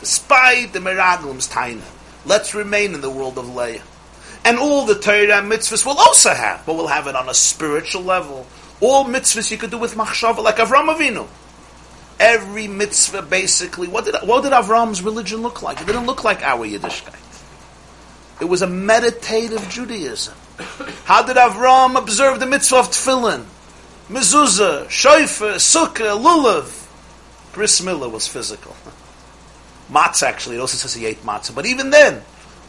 [0.00, 1.82] Despite the miraglim's taina,
[2.26, 3.82] let's remain in the world of Leah.
[4.44, 7.34] And all the Torah and mitzvahs will also have, but we'll have it on a
[7.34, 8.46] spiritual level.
[8.80, 11.28] All mitzvahs you could do with machshava, like Avram Avinu.
[12.18, 15.80] Every mitzvah, basically, what did what did Avram's religion look like?
[15.80, 17.31] It didn't look like our Yiddishkeit.
[18.42, 20.34] It was a meditative Judaism.
[21.04, 23.44] How did Avram observe the mitzvah of tefillin?
[24.08, 26.88] Mezuzah, shofar, sukkah, lulav.
[27.52, 28.74] Bris Milah was physical.
[29.92, 31.54] Matzah, actually, it also says he ate matzah.
[31.54, 32.24] But even then,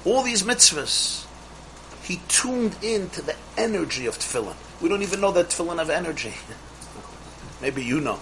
[0.05, 1.25] all these mitzvahs,
[2.03, 4.53] he tuned into the energy of tefillin.
[4.79, 6.35] We don't even know that tefillin have energy.
[7.63, 8.19] Maybe you know.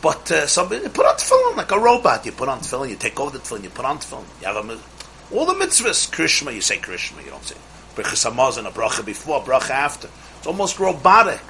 [0.00, 2.24] But uh, somebody put on tefillin like a robot.
[2.24, 4.24] You put on tefillin, you take over the tefillin, you put on tefillin.
[4.40, 4.78] You have a,
[5.32, 7.56] all the mitzvahs, Krishma, you say Krishma, you don't say
[7.94, 10.08] Brachas Hamazon, a bracha before, a bracha after.
[10.38, 11.40] It's almost robotic.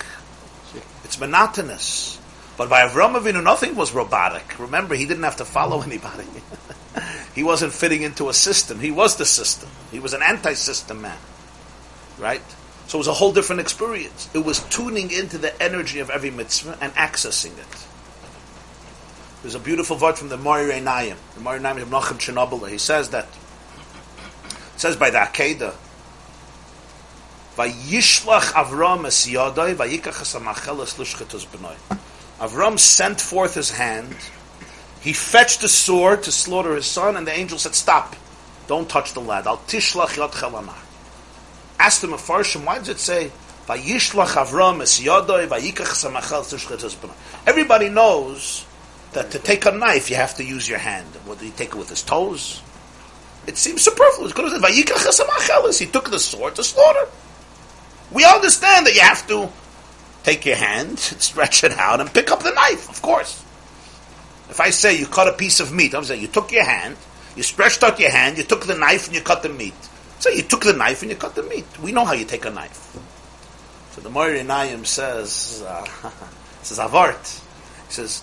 [1.04, 2.20] It's monotonous.
[2.56, 4.58] But by Avram Avinu, nothing was robotic.
[4.58, 6.24] Remember, he didn't have to follow anybody.
[7.34, 8.78] he wasn't fitting into a system.
[8.78, 9.68] He was the system.
[9.90, 11.18] He was an anti-system man.
[12.18, 12.42] Right?
[12.86, 14.28] So it was a whole different experience.
[14.34, 17.86] It was tuning into the energy of every mitzvah and accessing it.
[19.42, 21.16] There's a beautiful word from the Meor Einayim.
[21.34, 22.68] The Meor Einayim of Nachum Chernobyl.
[22.68, 23.26] He says that,
[24.74, 25.74] it says by the Akedah,
[27.56, 31.76] Vayishlach Avram es yadai, vayikach es amacheles lushchetus b'noi.
[32.40, 34.16] Avram sent forth his hand.
[35.00, 38.16] He fetched a sword to slaughter his son, and the angel said, "Stop!
[38.66, 39.46] Don't touch the lad.
[39.46, 40.74] Al tishlach yad chelanar."
[41.78, 43.30] Asked him a farshim, why does it say
[43.68, 47.12] "Vayishlach Avram es yadoi vayikach samachal tushchetus b'noi"?
[47.46, 48.64] Everybody knows
[49.12, 51.06] that to take a knife you have to use your hand.
[51.24, 52.62] What did he take it with his toes?
[53.46, 54.32] It seems superfluous.
[55.78, 57.08] He took the sword to slaughter.
[58.12, 59.50] We understand that you have to
[60.22, 63.42] take your hand, stretch it out, and pick up the knife, of course.
[64.50, 66.96] If I say you cut a piece of meat, I'm saying you took your hand,
[67.36, 69.74] you stretched out your hand, you took the knife and you cut the meat.
[70.20, 71.66] So you took the knife and you cut the meat.
[71.82, 72.96] We know how you take a knife.
[73.92, 75.84] So the Meor Einayim says, uh,
[76.62, 77.40] says Avart,
[77.86, 78.22] he says,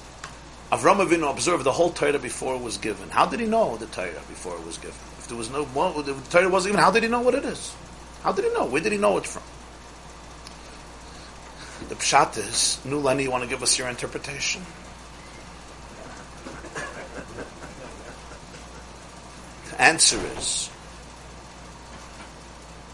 [0.71, 3.09] Avram Avinu observed the whole Torah before it was given.
[3.09, 4.95] How did he know the Torah before it was given?
[5.31, 7.73] There was no, well, the Torah wasn't even, how did he know what it is?
[8.21, 8.65] How did he know?
[8.65, 9.43] Where did he know it from?
[11.87, 14.61] The pshat is, Nu Lenny, you want to give us your interpretation?
[19.69, 20.69] The answer is,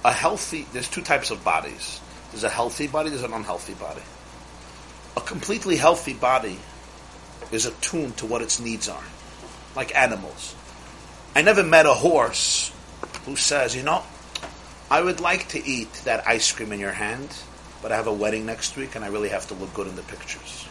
[0.05, 1.99] a healthy, there's two types of bodies.
[2.29, 4.03] There's a healthy body, there's an unhealthy body.
[5.17, 6.59] A completely healthy body
[7.51, 9.03] is attuned to what its needs are,
[9.75, 10.53] like animals.
[11.37, 12.71] I never met a horse
[13.27, 14.01] who says, you know,
[14.89, 17.29] I would like to eat that ice cream in your hand,
[17.79, 19.95] but I have a wedding next week and I really have to look good in
[19.95, 20.67] the pictures.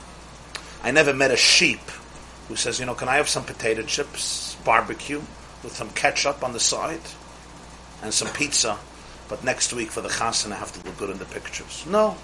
[0.83, 1.88] I never met a sheep
[2.48, 5.22] who says, you know, can I have some potato chips, barbecue,
[5.62, 7.07] with some ketchup on the side,
[8.02, 8.76] and some pizza,
[9.29, 11.87] but next week for the chassan I have to look good in the pictures.
[11.88, 12.16] No.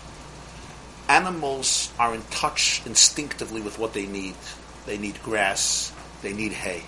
[1.09, 4.35] Animals are in touch instinctively with what they need.
[4.85, 6.83] They need grass, they need hay.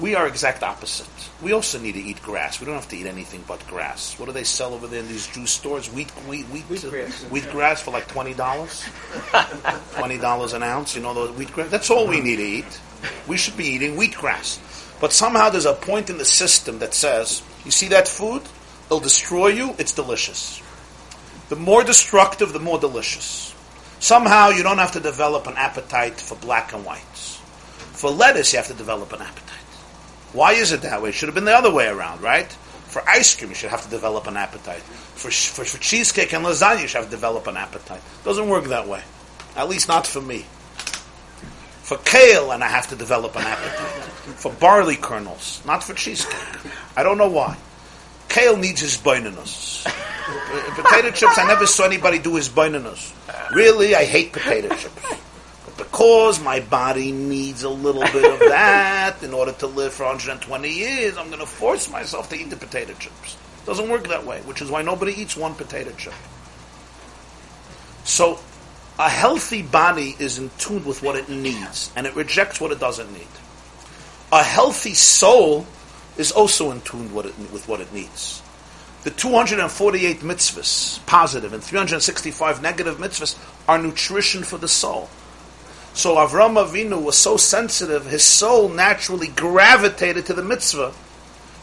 [0.00, 1.06] We are exact opposite.
[1.42, 2.58] We also need to eat grass.
[2.60, 4.18] We don't have to eat anything but grass.
[4.18, 5.92] What do they sell over there in these juice stores?
[5.92, 7.22] Wheat, wheat, wheat, Wheat grass.
[7.24, 8.84] wheat grass for like twenty dollars.
[9.92, 10.96] twenty dollars an ounce.
[10.96, 11.70] You know those wheat grass.
[11.70, 12.80] That's all we need to eat.
[13.28, 14.58] We should be eating wheat grass.
[15.00, 18.42] But somehow there's a point in the system that says, you see that food?
[18.86, 19.74] It'll destroy you.
[19.78, 20.62] It's delicious.
[21.48, 23.54] The more destructive, the more delicious.
[23.98, 27.36] Somehow you don't have to develop an appetite for black and whites.
[27.92, 29.51] For lettuce, you have to develop an appetite.
[30.32, 31.10] Why is it that way?
[31.10, 32.50] It should have been the other way around, right?
[32.92, 34.82] For ice cream, you should have to develop an appetite.
[34.82, 38.00] For, for, for cheesecake and lasagna, you should have to develop an appetite.
[38.00, 39.02] It doesn't work that way.
[39.56, 40.44] At least not for me.
[41.82, 44.02] For kale, and I have to develop an appetite.
[44.36, 46.38] For barley kernels, not for cheesecake.
[46.96, 47.56] I don't know why.
[48.28, 49.84] Kale needs his boinanus.
[50.74, 53.12] potato chips, I never saw anybody do his boinanus.
[53.54, 55.21] Really, I hate potato chips.
[55.82, 60.68] Because my body needs a little bit of that in order to live for 120
[60.70, 63.36] years, I'm going to force myself to eat the potato chips.
[63.66, 66.14] Doesn't work that way, which is why nobody eats one potato chip.
[68.04, 68.38] So,
[68.98, 72.78] A healthy body is in tune with what it needs, and it rejects what it
[72.78, 73.26] doesn't need.
[74.30, 75.66] A healthy soul
[76.16, 78.42] is also in tune with, it, with what it needs.
[79.02, 85.08] The 248 mitzvahs, positive, and 365 negative mitzvahs, are nutrition for the soul.
[85.94, 90.92] So Avram Avinu was so sensitive, his soul naturally gravitated to the mitzvah,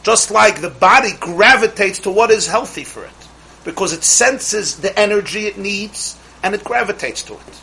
[0.02, 3.28] just like the body gravitates to what is healthy for it,
[3.64, 7.60] because it senses the energy it needs and it gravitates to it.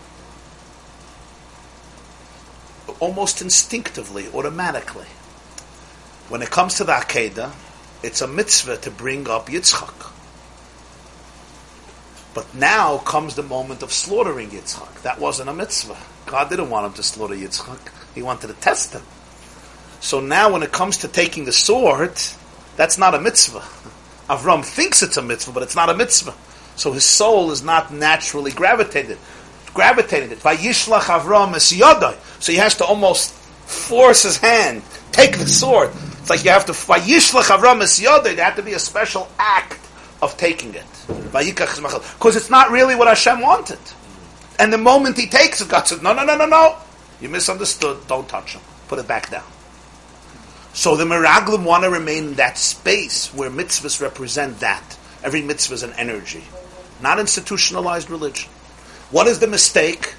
[2.99, 5.07] Almost instinctively, automatically.
[6.29, 7.53] When it comes to the Akedah,
[8.03, 10.11] it's a mitzvah to bring up Yitzchak.
[12.37, 15.01] But now comes the moment of slaughtering Yitzchak.
[15.01, 15.97] That wasn't a mitzvah.
[16.27, 17.79] God didn't want him to slaughter Yitzchak.
[18.13, 19.01] He wanted to test him.
[20.01, 22.15] So now when it comes to taking the sword,
[22.75, 23.63] that's not a mitzvah.
[24.29, 26.35] Avram thinks it's a mitzvah, but it's not a mitzvah.
[26.75, 29.17] So his soul is not naturally gravitated.
[29.73, 30.37] Gravitated it.
[30.37, 32.15] Vayishlach Avram es yodai.
[32.39, 35.89] So he has to almost force his hand, take the sword.
[36.19, 38.35] It's like you have to Vayishlach Avram es yodai.
[38.35, 39.79] There had to be a special act
[40.21, 40.85] of taking it.
[41.07, 43.79] Because it's not really what Hashem wanted.
[44.59, 46.77] And the moment he takes it, God says, no, no, no, no, no.
[47.21, 48.07] You misunderstood.
[48.07, 48.61] Don't touch him.
[48.87, 49.43] Put it back down.
[50.73, 54.97] So the Meraglim want to remain in that space where mitzvahs represent that.
[55.23, 56.43] Every mitzvah is an energy.
[57.01, 58.49] Not institutionalized religion.
[59.09, 60.13] What is the mistake?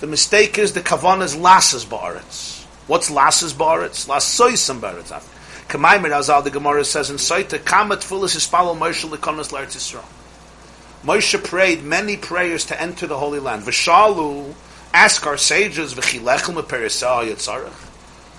[0.00, 2.64] The mistake is the kavan is lasses ba'aretz.
[2.86, 4.08] What's lasses ba'aretz?
[4.08, 5.22] Lasoisam ba'aretz.
[5.68, 10.04] Kamaimir Azal, the Gemara says in Saita, Kamat Fulis Ispalo Moshe Lekonos L'Eretz Yisrael.
[11.04, 13.62] Moshe prayed many prayers to enter the Holy Land.
[13.62, 14.54] Vishalu,
[14.92, 15.94] ask our sages.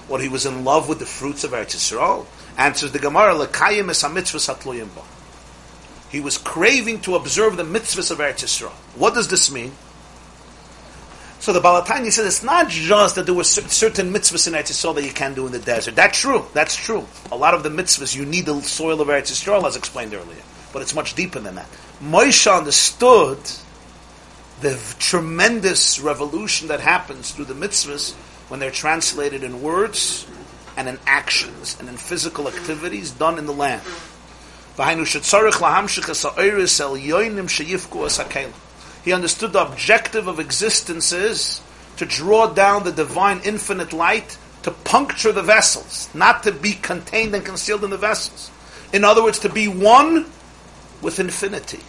[0.08, 2.28] What he was in love with the fruits of Eretz Yisrael.
[2.58, 4.89] Answers the Gemara, Lekayim es ha-mitzvahs hatloyim
[6.12, 8.71] He was craving to observe the mitzvahs of Eretz Yisrael.
[8.95, 9.71] What does this mean?
[11.39, 14.69] So the Baal HaTanya says it's not just that there were certain mitzvahs in Eretz
[14.69, 15.95] Yisrael that you can't do in the desert.
[15.95, 16.45] That's true.
[16.54, 17.08] That's true.
[17.32, 20.43] A lot of the mitzvahs you need the soil of Eretz Yisrael, as explained earlier.
[20.73, 21.67] But it's much deeper than that.
[22.01, 23.39] Moshe understood
[24.62, 28.13] the tremendous revolution that happens through the mitzvahs
[28.47, 30.25] when they're translated in words
[30.77, 33.81] and in actions and in physical activities done in the land.
[39.03, 41.62] He understood the objective of existence is
[41.97, 47.34] to draw down the divine infinite light to puncture the vessels, not to be contained
[47.36, 48.51] and concealed in the vessels.
[48.93, 50.25] In other words, to be one
[51.01, 51.79] with infinity.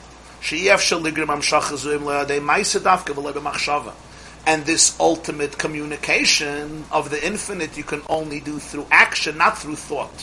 [4.44, 9.76] And this ultimate communication of the infinite you can only do through action, not through
[9.76, 10.22] thought,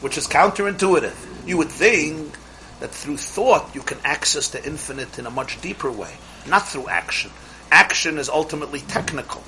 [0.00, 1.48] which is counterintuitive.
[1.48, 2.36] You would think
[2.78, 6.14] that through thought you can access the infinite in a much deeper way,
[6.46, 7.32] not through action.
[7.72, 9.42] Action is ultimately technical.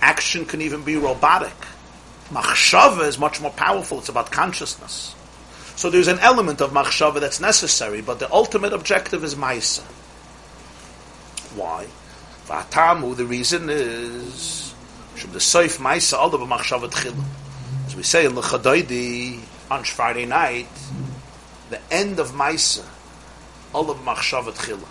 [0.00, 1.52] Action can even be robotic.
[2.30, 3.98] Machshava is much more powerful.
[3.98, 5.14] It's about consciousness.
[5.80, 9.80] So there's an element of machshava that's necessary, but the ultimate objective is ma'isa.
[11.56, 11.86] Why?
[12.44, 14.74] V'atamu, the reason is
[15.14, 17.24] from the soif ma'isa of machshava tchila.
[17.86, 19.40] As we say in the L'chadoidi
[19.70, 20.68] on Friday night,
[21.70, 22.84] the end of Maisa,
[23.72, 24.86] all of Machshavat Chila.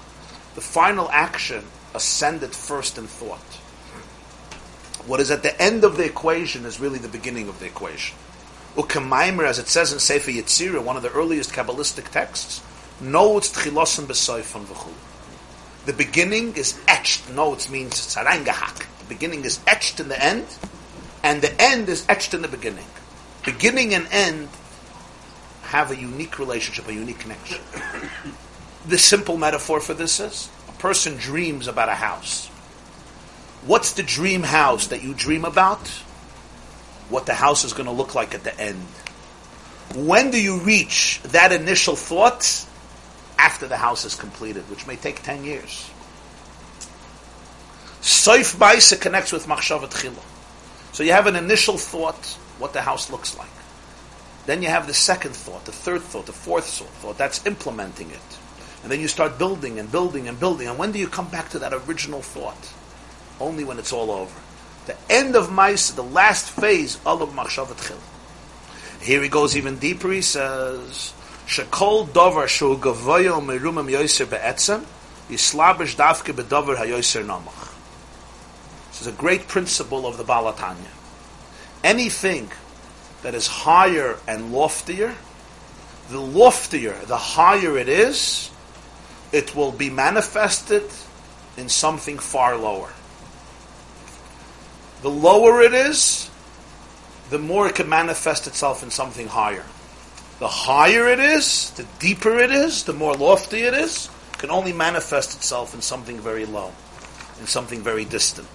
[0.56, 3.38] The final action ascended first in thought.
[5.06, 8.18] What is at the end of the equation is really the beginning of the equation.
[8.76, 12.62] Ukemaimer, as it says in Sefer Yetzirah, one of the earliest Kabbalistic texts,
[13.02, 14.94] notes tchilosen besoifon v'chul.
[15.86, 17.30] The beginning is etched.
[17.32, 18.86] Notes means sarangahak.
[19.00, 20.46] The beginning is etched in the end,
[21.24, 22.86] and the end is etched in the beginning.
[23.44, 24.50] Beginning and end
[25.64, 27.60] have a unique relationship, a unique connection.
[28.86, 32.48] the simple metaphor for this is a person dreams about a house.
[33.66, 35.90] What's the dream house that you dream about?
[37.10, 38.86] What the house is going to look like at the end.
[39.96, 42.66] When do you reach that initial thought?
[43.38, 45.90] After the house is completed, which may take 10 years.
[48.02, 50.24] Soif Baisa connects with Machshavat Chila.
[50.94, 53.50] So you have an initial thought, what the house looks like.
[54.46, 57.18] Then you have the second thought, the third thought, the fourth thought.
[57.18, 58.38] That's implementing it.
[58.84, 60.68] And then you start building and building and building.
[60.68, 62.74] And when do you come back to that original thought?
[63.40, 64.36] Only when it's all over.
[64.86, 67.98] The end of Mice, the last phase, of Machshavat Chil.
[69.02, 70.12] Here he goes even deeper.
[70.12, 71.14] He says,
[71.48, 74.86] "Shekol dover shu gavoyo merumam yoser be'etzem
[75.30, 77.70] yislabish davke bedover hayoser namach."
[78.92, 80.92] This is a great principle of the Baal HaTanya.
[81.84, 82.52] Anything
[83.22, 85.16] that is higher and loftier,
[86.10, 88.50] the loftier, the higher it is,
[89.32, 90.90] it will be manifested
[91.56, 92.94] in something far lower.
[95.02, 96.30] The lower it is,
[97.30, 99.66] the more it can manifest itself in something higher.
[100.40, 104.74] The higher it is, the deeper it is, the more lofty it is, can only
[104.74, 106.72] manifest itself in something very low,
[107.40, 108.48] in something very distant.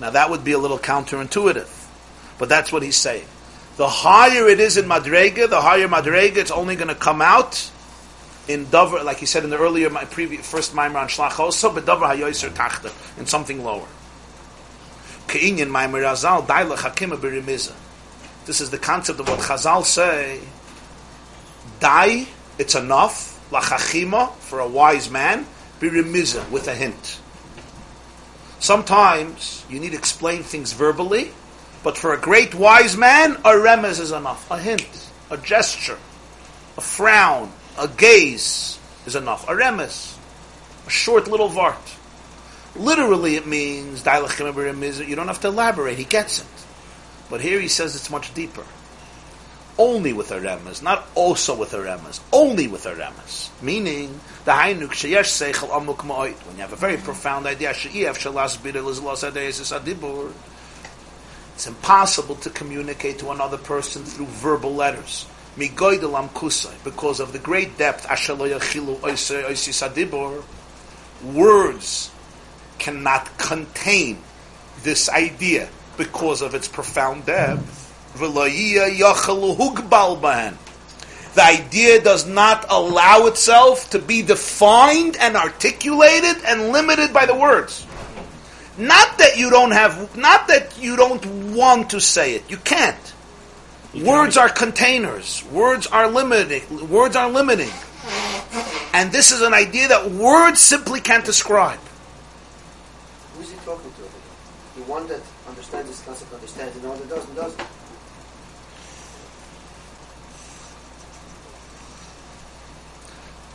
[0.00, 1.70] Now that would be a little counterintuitive,
[2.38, 3.26] but that's what he's saying.
[3.76, 7.70] The higher it is in Madrega, the higher Madrega, it's only going to come out
[8.48, 11.72] in Dover, like he said in the earlier, my previous, first Maimer on Shlach also,
[11.72, 13.86] but Dover HaYoyser Tachta, in something lower.
[15.32, 17.72] Ke'inyan Azal, Daila Chakima Berimiza.
[18.44, 20.40] This is the concept of what Chazal say,
[21.80, 22.26] Die,
[22.58, 25.46] it's enough, Lachachima, for a wise man,
[25.80, 27.18] Berimiza, with a hint.
[28.58, 31.30] Sometimes you need to explain things verbally,
[31.82, 34.50] but for a great wise man, a remez is enough.
[34.50, 35.98] A hint, a gesture,
[36.76, 39.48] a frown, a gaze is enough.
[39.48, 40.14] A remez,
[40.86, 41.96] a short little vart.
[42.74, 45.98] Literally, it means you don't have to elaborate.
[45.98, 46.46] He gets it.
[47.28, 48.64] But here he says it's much deeper.
[49.78, 52.20] Only with a remez, not also with a remez.
[52.32, 53.50] Only with a remez.
[53.62, 56.36] Meaning, the hainuk sheyesh seichel amuk ma'oit.
[56.46, 60.32] When you have a very profound idea, she'iev shalas bidel izlos adeisis adibur.
[61.54, 65.26] It's impossible to communicate to another person through verbal letters.
[65.56, 68.06] Because of the great depth,
[71.22, 72.10] words
[72.82, 74.18] cannot contain
[74.82, 77.78] this idea because of its profound depth.
[81.34, 87.34] The idea does not allow itself to be defined and articulated and limited by the
[87.34, 87.86] words.
[88.76, 92.50] Not that you don't have, not that you don't want to say it.
[92.50, 93.14] You can't.
[93.94, 95.44] Words are containers.
[95.52, 96.90] Words are limiting.
[96.90, 97.70] Words are limiting.
[98.92, 101.78] And this is an idea that words simply can't describe.
[103.36, 104.02] Who's he talking to?
[104.80, 107.60] The one that understands this concept understands, and the one that doesn't doesn't.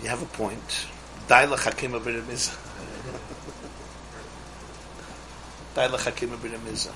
[0.01, 0.88] You have a point.
[1.27, 2.57] Daila Hakim Abirimiza.
[5.75, 6.91] Daila Hakim Abirimiza.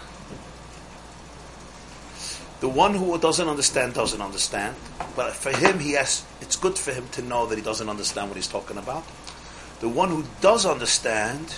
[2.61, 4.75] The one who doesn't understand doesn't understand,
[5.15, 6.23] but for him, he has.
[6.41, 9.03] It's good for him to know that he doesn't understand what he's talking about.
[9.81, 11.53] The one who does understand,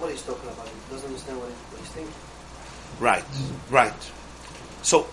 [0.00, 0.66] what he's talking about.
[0.68, 2.14] He doesn't understand what, he, what he's thinking.
[3.00, 3.24] right,
[3.70, 4.10] right.
[4.82, 5.06] So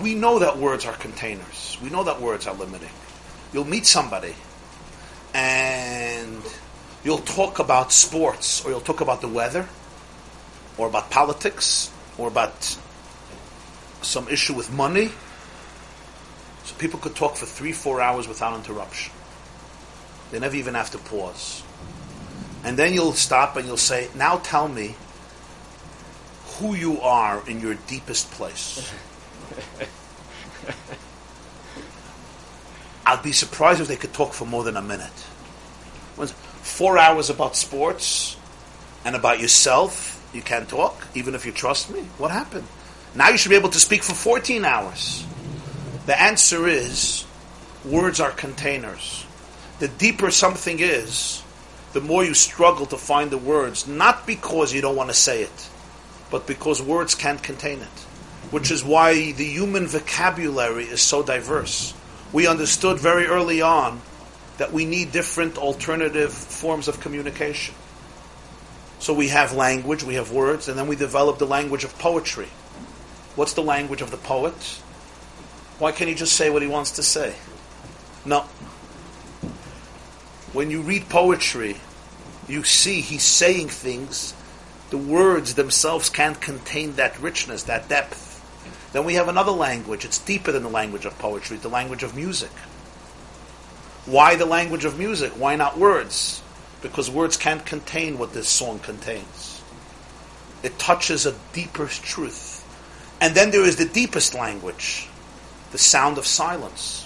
[0.00, 1.76] we know that words are containers.
[1.82, 2.90] We know that words are limiting.
[3.52, 4.34] You'll meet somebody,
[5.34, 6.42] and
[7.02, 9.68] you'll talk about sports, or you'll talk about the weather,
[10.78, 12.78] or about politics, or about
[14.02, 15.10] some issue with money.
[16.64, 19.12] So people could talk for three, four hours without interruption.
[20.30, 21.64] They never even have to pause.
[22.64, 24.94] And then you'll stop and you'll say, Now tell me
[26.58, 28.92] who you are in your deepest place.
[33.06, 35.10] I'd be surprised if they could talk for more than a minute.
[36.62, 38.36] Four hours about sports
[39.04, 42.00] and about yourself, you can't talk, even if you trust me.
[42.18, 42.66] What happened?
[43.14, 45.24] Now you should be able to speak for 14 hours.
[46.06, 47.24] The answer is
[47.84, 49.24] words are containers.
[49.78, 51.42] The deeper something is,
[51.92, 55.42] the more you struggle to find the words, not because you don't want to say
[55.42, 55.70] it,
[56.30, 58.06] but because words can't contain it.
[58.50, 61.94] Which is why the human vocabulary is so diverse.
[62.32, 64.00] We understood very early on
[64.58, 67.74] that we need different alternative forms of communication.
[68.98, 72.48] So we have language, we have words, and then we develop the language of poetry.
[73.34, 74.54] What's the language of the poet?
[75.78, 77.34] Why can't he just say what he wants to say?
[78.24, 78.44] No.
[80.52, 81.76] When you read poetry,
[82.48, 84.34] you see he's saying things.
[84.90, 88.26] The words themselves can't contain that richness, that depth.
[88.92, 90.04] Then we have another language.
[90.04, 92.50] It's deeper than the language of poetry, the language of music.
[94.06, 95.32] Why the language of music?
[95.32, 96.42] Why not words?
[96.82, 99.62] because words can't contain what this song contains.
[100.62, 102.56] It touches a deeper truth.
[103.20, 105.08] And then there is the deepest language,
[105.72, 106.99] the sound of silence.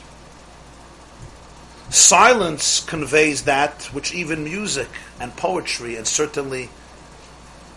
[1.91, 4.89] Silence conveys that which even music
[5.21, 6.69] and poetry and certainly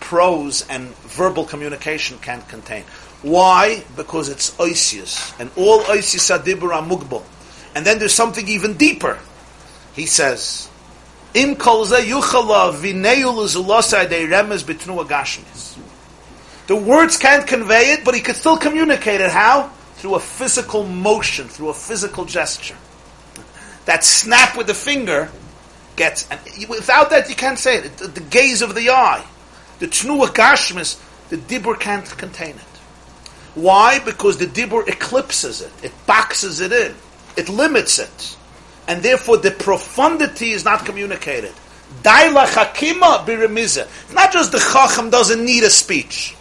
[0.00, 2.84] prose and verbal communication can't contain.
[3.22, 3.84] Why?
[3.96, 5.38] Because it's oisius.
[5.40, 6.38] And all oisius are
[7.74, 9.18] And then there's something even deeper.
[9.94, 10.68] He says,
[11.34, 11.56] Im.
[16.68, 19.30] The words can't convey it, but he could still communicate it.
[19.30, 19.70] How?
[19.96, 22.76] Through a physical motion, through a physical gesture.
[23.88, 25.30] That snap with the finger
[25.96, 27.96] gets, and without that you can't say it.
[27.96, 29.24] The, the gaze of the eye,
[29.78, 32.74] the tnua gashmis, the dibur can't contain it.
[33.54, 33.98] Why?
[33.98, 36.94] Because the dibur eclipses it, it boxes it in,
[37.38, 38.36] it limits it,
[38.88, 41.54] and therefore the profundity is not communicated.
[42.02, 43.88] Daila chakima biremiza.
[44.12, 46.36] Not just the chacham doesn't need a speech.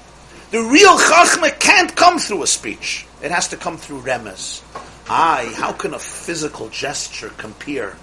[0.51, 3.07] The real chachma can't come through a speech.
[3.23, 4.61] It has to come through remez.
[5.09, 7.95] I, how can a physical gesture compare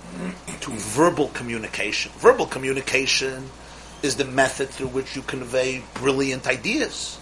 [0.60, 2.12] to verbal communication?
[2.16, 3.50] Verbal communication
[4.02, 7.18] is the method through which you convey brilliant ideas.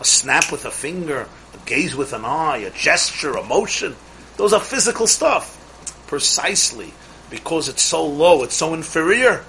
[0.00, 3.96] A snap with a finger, a gaze with an eye, a gesture, a motion.
[4.36, 5.58] Those are physical stuff.
[6.06, 6.92] Precisely
[7.32, 9.42] because it's so low, it's so inferior,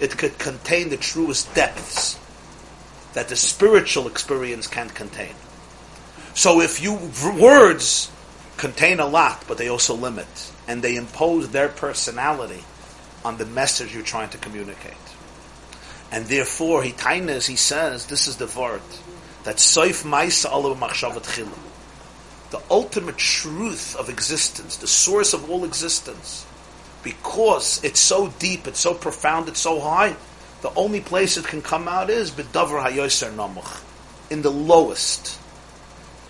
[0.00, 2.18] it could contain the truest depths
[3.14, 5.34] that the spiritual experience can't contain.
[6.34, 6.98] So if you
[7.40, 8.10] words
[8.58, 12.62] contain a lot, but they also limit, and they impose their personality
[13.24, 14.94] on the message you're trying to communicate.
[16.12, 18.82] And therefore, he tainas, he says, this is the word
[19.44, 21.48] that soif maisa alav machshavat.
[22.50, 26.46] The ultimate truth of existence, the source of all existence,
[27.02, 30.16] because it's so deep, it's so profound, it's so high,
[30.62, 33.82] the only place it can come out is bedavar hayoser namuch,
[34.30, 35.37] in the lowest.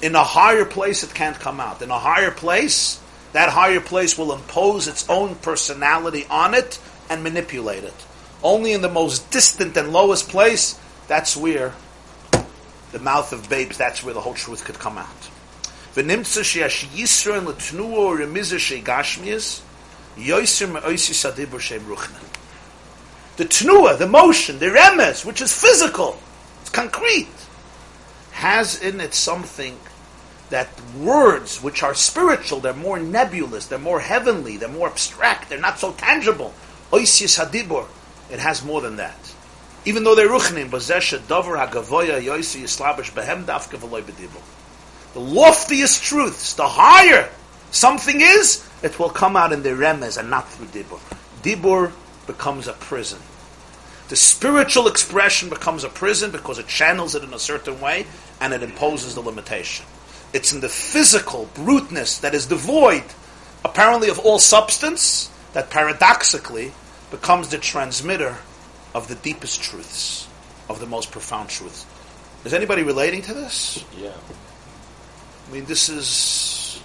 [0.00, 1.82] In a higher place, it can't come out.
[1.82, 3.00] In a higher place,
[3.32, 6.78] that higher place will impose its own personality on it
[7.10, 8.06] and manipulate it.
[8.42, 10.78] Only in the most distant and lowest place,
[11.08, 11.74] that's where
[12.92, 15.30] the mouth of babes, that's where the whole truth could come out.
[23.36, 26.18] The tnuah, the motion, the remes, which is physical,
[26.60, 27.28] it's concrete
[28.38, 29.76] has in it something
[30.50, 35.60] that words, which are spiritual, they're more nebulous, they're more heavenly, they're more abstract, they're
[35.60, 36.54] not so tangible.
[36.92, 37.86] Oisius hadibur,
[38.30, 39.34] it has more than that.
[39.84, 44.42] Even though they're ruchnim, bazesha dover hagavoya yoisi yislabish behem dafka v'loy bedibur.
[45.14, 47.28] The loftiest truths, the higher
[47.72, 51.00] something is, it will come out in the remes and not through dibur.
[51.42, 51.90] Dibur
[52.28, 53.18] becomes a prison.
[54.08, 58.06] The spiritual expression becomes a prison because it channels it in a certain way
[58.40, 59.86] and it imposes the limitation.
[60.32, 63.04] It's in the physical bruteness that is devoid,
[63.64, 66.72] apparently, of all substance, that paradoxically
[67.10, 68.36] becomes the transmitter
[68.94, 70.28] of the deepest truths,
[70.68, 71.86] of the most profound truths.
[72.44, 73.84] Is anybody relating to this?
[73.96, 74.12] Yeah.
[75.48, 76.80] I mean, this is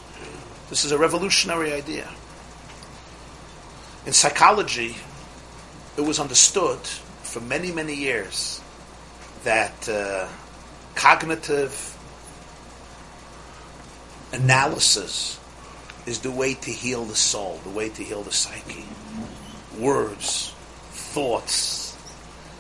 [0.70, 2.10] this is a revolutionary idea.
[4.06, 4.96] In psychology,
[5.98, 6.80] it was understood
[7.22, 8.62] for many, many years
[9.44, 10.28] that uh,
[10.96, 11.98] cognitive
[14.32, 15.40] analysis
[16.06, 18.86] is the way to heal the soul, the way to heal the psyche.
[19.80, 20.54] Words,
[20.92, 21.98] thoughts,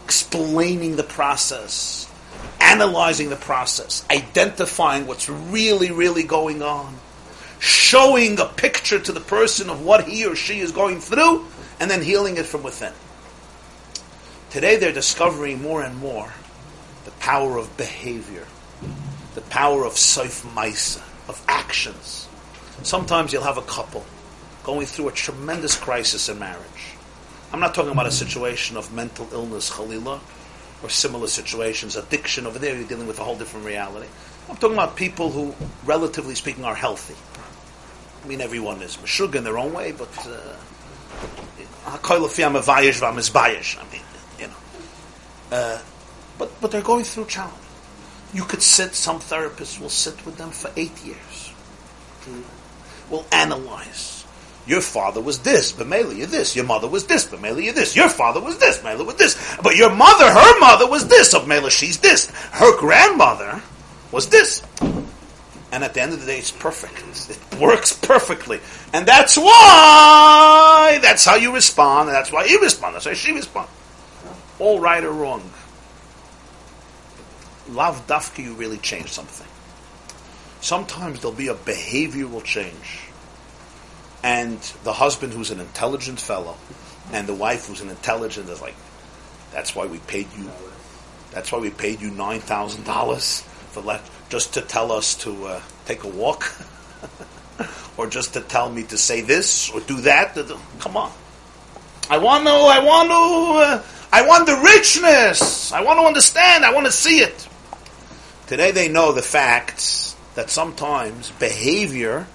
[0.05, 2.09] explaining the process,
[2.59, 6.95] analyzing the process, identifying what's really, really going on,
[7.59, 11.45] showing a picture to the person of what he or she is going through,
[11.79, 12.93] and then healing it from within.
[14.49, 16.31] Today they're discovering more and more
[17.05, 18.45] the power of behavior,
[19.35, 22.27] the power of saif maisa, of actions.
[22.83, 24.05] Sometimes you'll have a couple
[24.63, 26.95] going through a tremendous crisis in marriage.
[27.51, 30.19] I'm not talking about a situation of mental illness, khalila,
[30.81, 32.47] or similar situations, addiction.
[32.47, 34.07] Over there, you're dealing with a whole different reality.
[34.49, 35.53] I'm talking about people who,
[35.85, 37.15] relatively speaking, are healthy.
[38.23, 40.55] I mean, everyone is mashug in their own way, but uh,
[43.79, 44.01] I mean,
[44.39, 44.53] you know.
[45.51, 45.79] Uh,
[46.37, 47.55] but but they're going through challenge.
[48.33, 48.95] You could sit.
[48.95, 51.53] Some therapists will sit with them for eight years.
[52.21, 53.11] Mm-hmm.
[53.11, 54.23] Will analyze.
[54.65, 56.55] Your father was this, but mainly you're this.
[56.55, 57.95] Your mother was this, but mainly you're this.
[57.95, 59.57] Your father was this, mainly was this.
[59.61, 62.27] But your mother, her mother was this, of Mela she's this.
[62.51, 63.61] Her grandmother
[64.11, 64.63] was this.
[65.73, 67.03] And at the end of the day, it's perfect.
[67.29, 68.61] It works perfectly.
[68.93, 73.33] And that's why, that's how you respond, and that's why he responds, that's how she
[73.33, 73.71] responds.
[74.59, 75.41] All right or wrong.
[77.69, 79.47] Love dafka, you really change something.
[80.61, 83.09] Sometimes there'll be a behavioral change.
[84.23, 86.55] And the husband who's an intelligent fellow,
[87.11, 88.75] and the wife who's an intelligent is like,
[89.51, 90.49] that's why we paid you,
[91.31, 96.03] that's why we paid you $9,000 for let, just to tell us to uh, take
[96.03, 96.45] a walk,
[97.97, 100.35] or just to tell me to say this or do that.
[100.79, 101.11] Come on,
[102.09, 102.51] I want to.
[102.51, 103.59] I want to.
[103.59, 105.71] Uh, I want the richness.
[105.71, 106.63] I want to understand.
[106.63, 107.47] I want to see it.
[108.47, 112.27] Today they know the facts that sometimes behavior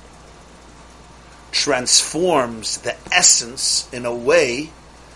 [1.51, 4.71] transforms the essence in a way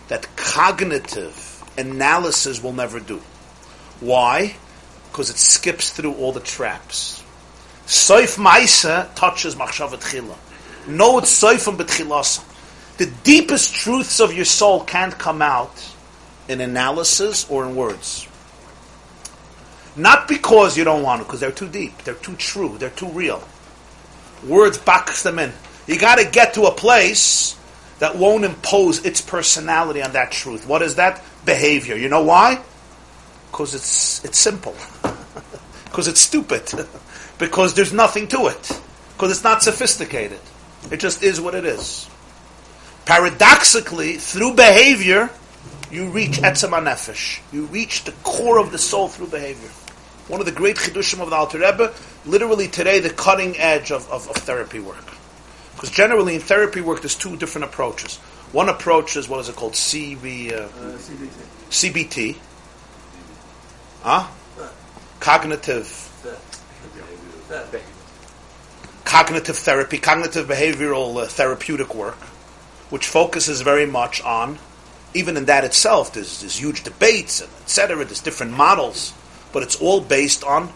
[0.08, 3.22] that cognitive analysis will never do.
[4.00, 4.56] Why?
[5.10, 7.22] Because it skips through all the traps.
[7.86, 10.36] Soif Maisa touches Machshavat Chila.
[10.86, 12.44] Know it's Soifim Betchilasa.
[12.98, 15.72] The deepest truths of your soul can't come out
[16.48, 18.28] in analysis or in words.
[19.96, 23.08] Not because you don't want to, because they're too deep, they're too true, they're too
[23.08, 23.42] real.
[24.46, 25.52] Words box them in.
[25.86, 27.56] You got to get to a place
[27.98, 30.66] that won't impose its personality on that truth.
[30.66, 31.22] What is that?
[31.44, 31.96] Behavior.
[31.96, 32.62] You know why?
[33.50, 34.74] Because it's it's simple.
[35.84, 36.72] Because it's stupid.
[37.38, 38.80] because there's nothing to it.
[39.12, 40.40] Because it's not sophisticated.
[40.90, 42.08] It just is what it is.
[43.04, 45.28] Paradoxically, through behavior,
[45.90, 47.40] you reach etzem nefesh.
[47.52, 49.68] You reach the core of the soul through behavior.
[50.28, 51.92] One of the great chidushim of the Alter Rebbe,
[52.24, 55.04] literally today, the cutting edge of, of, of therapy work.
[55.74, 58.16] Because generally in therapy work, there's two different approaches.
[58.52, 59.72] One approach is what is it called?
[59.72, 60.68] CB, uh, Uh,
[60.98, 61.28] CBT.
[61.70, 62.36] CBT.
[64.02, 64.26] Huh?
[65.20, 66.08] Cognitive
[69.04, 72.16] cognitive therapy, cognitive behavioral uh, therapeutic work,
[72.88, 74.58] which focuses very much on,
[75.12, 78.04] even in that itself, there's, there's huge debates and etc.
[78.04, 79.12] There's different models,
[79.52, 80.72] but it's all based on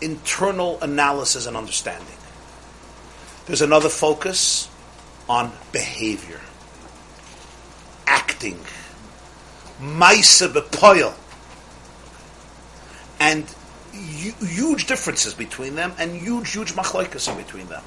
[0.00, 2.06] internal analysis and understanding.
[3.46, 4.68] There's another focus
[5.28, 6.40] on behavior,
[8.06, 8.58] acting,
[9.80, 11.14] maisa bepoil,
[13.20, 13.46] and
[13.92, 17.82] huge differences between them and huge, huge machlokes in between them.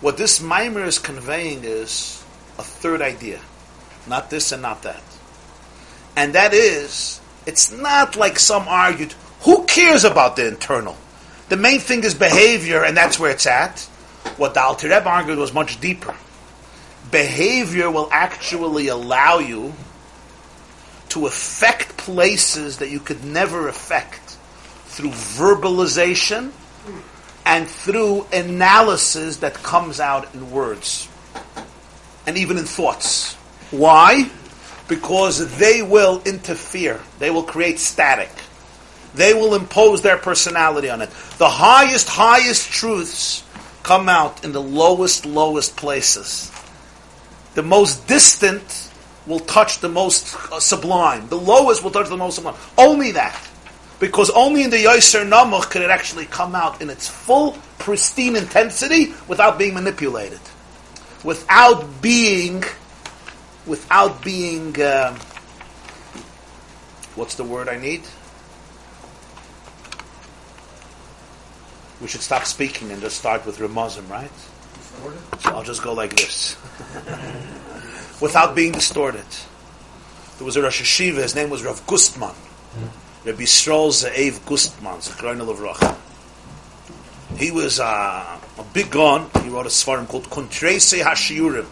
[0.00, 2.22] What this mimer is conveying is
[2.58, 3.40] a third idea,
[4.06, 5.02] not this and not that,
[6.16, 7.20] and that is
[7.50, 9.12] it's not like some argued.
[9.40, 10.96] Who cares about the internal?
[11.48, 13.80] The main thing is behavior, and that's where it's at.
[14.36, 16.14] What the Alter argued was much deeper.
[17.10, 19.74] Behavior will actually allow you
[21.08, 24.38] to affect places that you could never affect
[24.84, 26.52] through verbalization
[27.44, 31.08] and through analysis that comes out in words
[32.28, 33.34] and even in thoughts.
[33.72, 34.30] Why?
[34.90, 37.00] Because they will interfere.
[37.18, 38.30] They will create static.
[39.14, 41.10] They will impose their personality on it.
[41.38, 43.42] The highest, highest truths
[43.82, 46.52] come out in the lowest, lowest places.
[47.54, 48.90] The most distant
[49.26, 51.28] will touch the most uh, sublime.
[51.28, 52.56] The lowest will touch the most sublime.
[52.76, 53.40] Only that.
[54.00, 58.34] Because only in the Yoser Namuch can it actually come out in its full, pristine
[58.34, 60.40] intensity without being manipulated.
[61.22, 62.64] Without being,
[63.66, 65.16] without being, um,
[67.14, 68.02] what's the word I need?
[72.00, 74.30] We should stop speaking and just start with Ramazim, right?
[75.40, 76.56] So I'll just go like this.
[78.20, 79.26] Without being distorted.
[80.38, 82.34] There was a Rosh Hashiva, his name was Rav Gustman.
[83.24, 85.96] Rabbi Yisroel Ze'ev Gustman, of Levracha.
[87.36, 87.84] He was uh,
[88.58, 89.30] a big gun.
[89.42, 91.66] He wrote a svarim called Kontrese Hashiurim.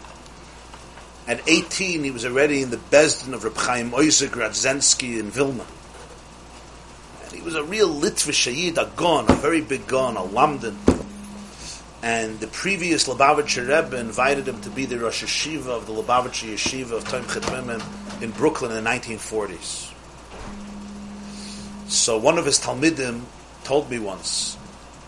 [1.29, 5.63] At 18, he was already in the Bezdin of Reb Chaim Oizer Gradzensky in Vilna.
[7.23, 10.75] And he was a real Litvish Yid, a gun, a very big gun, a Lamden.
[12.01, 16.51] And the previous Lubavitcher Rebbe invited him to be the Rosh Hashiva of the Lubavitcher
[16.51, 19.93] Yeshiva of Tomchei Tmimim in Brooklyn in the 1940s.
[21.89, 23.21] So one of his Talmidim
[23.65, 24.57] told me once,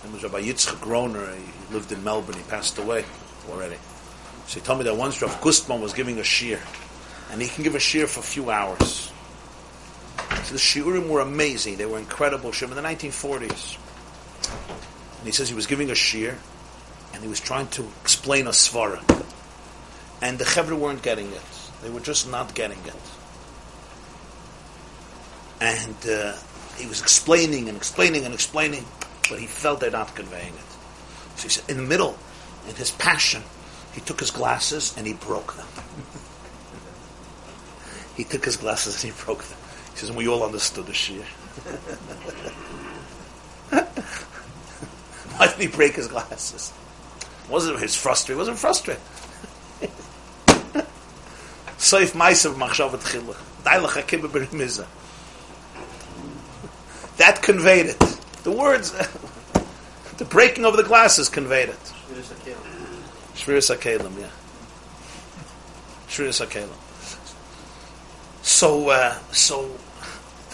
[0.06, 3.06] it was Rabbi Yitzchak Groner, he lived in Melbourne, he passed away
[3.50, 3.78] already.
[4.48, 6.60] So he told me that once Rav Gustman was giving a shir,
[7.32, 9.12] and he can give a shir for a few hours.
[10.44, 13.78] So the shiurim were amazing, they were incredible shir in the 1940s.
[15.18, 16.38] And he says he was giving a shir,
[17.14, 19.00] and he was trying to explain a svara.
[20.22, 21.42] And the chevra weren't getting it.
[21.84, 22.96] They were just not getting it.
[25.60, 26.36] And uh,
[26.78, 28.86] he was explaining and explaining and explaining,
[29.30, 31.38] but he felt they're not conveying it.
[31.38, 32.18] So he said, in the middle,
[32.68, 33.44] in his passion,
[33.94, 35.68] he took his glasses and he broke them.
[38.16, 39.58] he took his glasses and he broke them.
[39.92, 41.24] He says, and we all understood the shir.
[45.38, 46.74] Why did he break his glasses?
[47.50, 48.38] wasn't his frustrated.
[48.38, 49.02] wasn't frustrated.
[51.78, 53.38] Soif ma'asav machshavat chilach.
[53.64, 54.88] Dailach hakim b'rimizah.
[57.18, 58.00] That conveyed it.
[58.44, 58.94] The words,
[60.18, 61.94] the breaking of the glasses conveyed it.
[63.42, 64.30] Shviris HaKelim, yeah.
[66.08, 66.78] Shviris HaKelim.
[68.44, 69.72] So, uh, so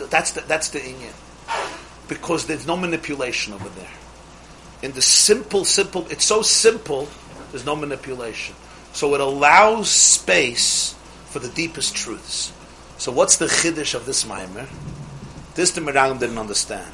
[0.09, 1.13] that's the, that's the inyan.
[2.07, 3.91] Because there's no manipulation over there.
[4.81, 7.09] In the simple, simple, it's so simple,
[7.51, 8.55] there's no manipulation.
[8.93, 12.53] So it allows space for the deepest truths.
[12.97, 14.65] So what's the chiddush of this Maimer?
[15.55, 16.89] This the Meraglim didn't understand.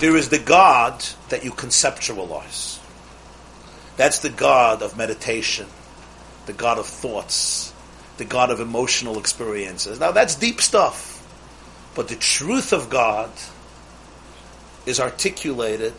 [0.00, 2.83] There is the God that you conceptualize.
[3.96, 5.66] That's the God of meditation,
[6.46, 7.72] the God of thoughts,
[8.16, 10.00] the God of emotional experiences.
[10.00, 11.12] Now that's deep stuff.
[11.94, 13.30] But the truth of God
[14.84, 15.94] is articulated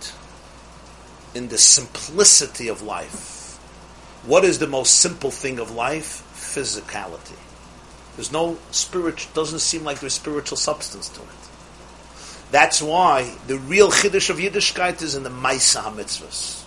[1.33, 3.57] in the simplicity of life.
[4.25, 6.23] What is the most simple thing of life?
[6.33, 7.37] Physicality.
[8.15, 11.27] There's no spirit, doesn't seem like there's spiritual substance to it.
[12.51, 16.64] That's why the real chiddush of Yiddishkeit is in the Maisa HaMitzvahs.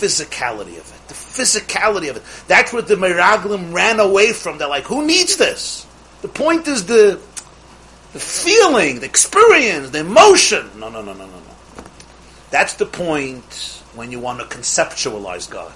[0.00, 1.08] Physicality of it.
[1.08, 2.22] The physicality of it.
[2.48, 4.58] That's what the Meraglim ran away from.
[4.58, 5.86] They're like, who needs this?
[6.22, 7.20] The point is the,
[8.12, 10.70] the feeling, the experience, the emotion.
[10.78, 11.84] No, no, no, no, no, no.
[12.50, 15.72] That's the point when you want to conceptualize God.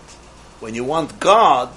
[0.61, 1.70] When you want God,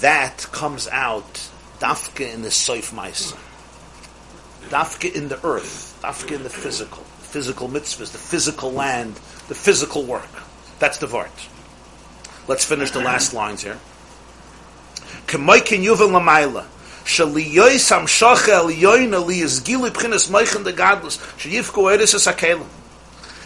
[0.00, 3.36] that comes out dafka in the soif maisa.
[4.68, 9.14] Dafka in the earth, dafka in the physical, physical mitzvahs, the physical land,
[9.48, 10.28] the physical work.
[10.78, 11.48] That's the vart.
[12.46, 13.78] Let's finish the last lines here.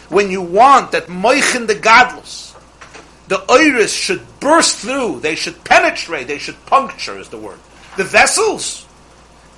[0.09, 2.55] When you want that moichin the gadlus,
[3.27, 7.59] the iris should burst through, they should penetrate, they should puncture is the word.
[7.97, 8.85] The vessels,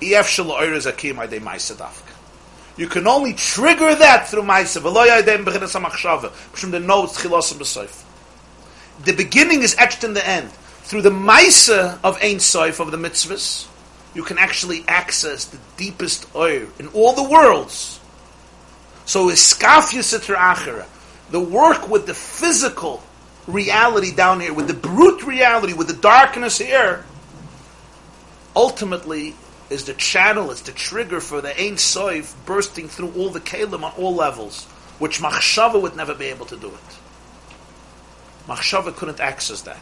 [0.00, 2.05] ef shal iris akim maisadafka.
[2.76, 4.82] You can only trigger that through Maisa.
[9.04, 10.50] The beginning is etched in the end.
[10.50, 13.66] Through the Maisa of Ein Soif, of the mitzvahs,
[14.14, 17.98] you can actually access the deepest oir in all the worlds.
[19.04, 20.86] So iskafya sitra achera.
[21.30, 23.02] The work with the physical
[23.46, 27.04] reality down here, with the brute reality, with the darkness here,
[28.54, 29.34] ultimately
[29.70, 33.82] is the channel, it's the trigger for the Ein Soif bursting through all the Kalim
[33.82, 34.64] on all levels,
[34.98, 36.96] which Machshava would never be able to do it.
[38.46, 39.80] Machshava couldn't access that.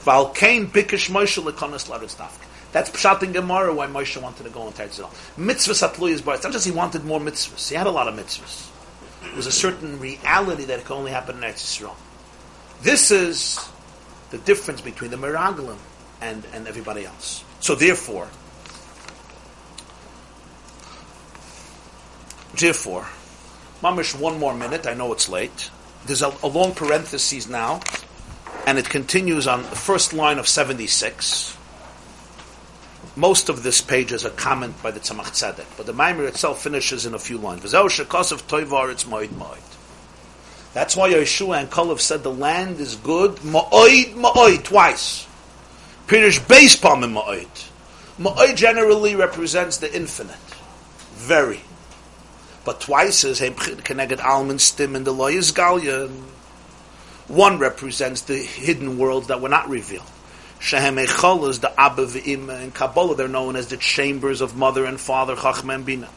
[0.00, 2.46] Val Kain Bikish Moshe Lekonis Laritzdafk.
[2.72, 5.10] That's Pshat in Gemara why Moshe wanted to go into Yisrael.
[5.36, 6.36] Mitzvahs Atluyas Bar.
[6.36, 7.68] It's not just he wanted more mitzvahs.
[7.68, 8.68] He had a lot of mitzvahs.
[9.22, 11.94] There was a certain reality that could only happen in Eretz Yisrael.
[12.82, 13.58] This is
[14.30, 15.78] the difference between the Meraglim
[16.20, 17.44] and, and everybody else.
[17.60, 18.28] So therefore,
[22.60, 23.06] therefore,
[23.82, 24.86] Mamish, one more minute.
[24.86, 25.70] I know it's late.
[26.06, 27.80] There's a, a long parenthesis now,
[28.66, 31.56] and it continues on the first line of 76.
[33.16, 36.62] Most of this page is a comment by the Tzemach Tzedek, but the Maimer itself
[36.62, 37.72] finishes in a few lines.
[37.72, 37.74] That's
[40.96, 45.26] why Yeshua and Kalev said the land is good, ma'oid, ma'oid, twice.
[46.06, 47.68] Pirish palm in ma'oid.
[48.18, 50.36] Ma'oid generally represents the infinite.
[51.14, 51.60] Very.
[52.64, 56.10] But twice as is connected almond stim and the loyas galya.
[57.28, 60.10] One represents the hidden worlds that were not revealed.
[60.58, 62.62] Shehem Echol is the Abba v'Ima.
[62.62, 66.08] In Kabbalah, they're known as the chambers of mother and father, Chachma and Bina.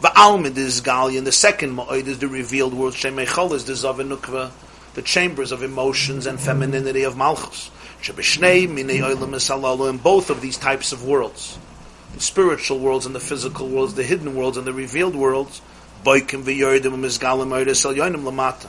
[0.00, 2.94] Va'almid is Gali, and the second Ma'od is the revealed world.
[2.94, 4.52] Shem Echol is the Zav
[4.94, 7.70] the chambers of emotions and femininity of Malchus.
[8.02, 11.58] Shebeshnei, Minei Olam Esalalu, in both of these types of worlds.
[12.14, 15.60] The spiritual worlds and the physical worlds, the hidden worlds and the revealed worlds.
[16.04, 18.68] Boikim oiris al yoinim lamata.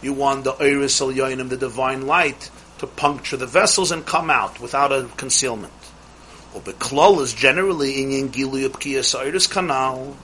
[0.00, 4.30] You want the oiris al yoinim, the divine light, to puncture the vessels and come
[4.30, 5.72] out without a concealment.
[6.54, 10.16] Or Ubeklol is generally in Yingilu Yipkiyas Iris Canal,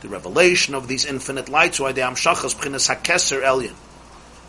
[0.00, 3.74] the revelation of these infinite lights, why the Amshachas Pchinas HaKeser Elyon,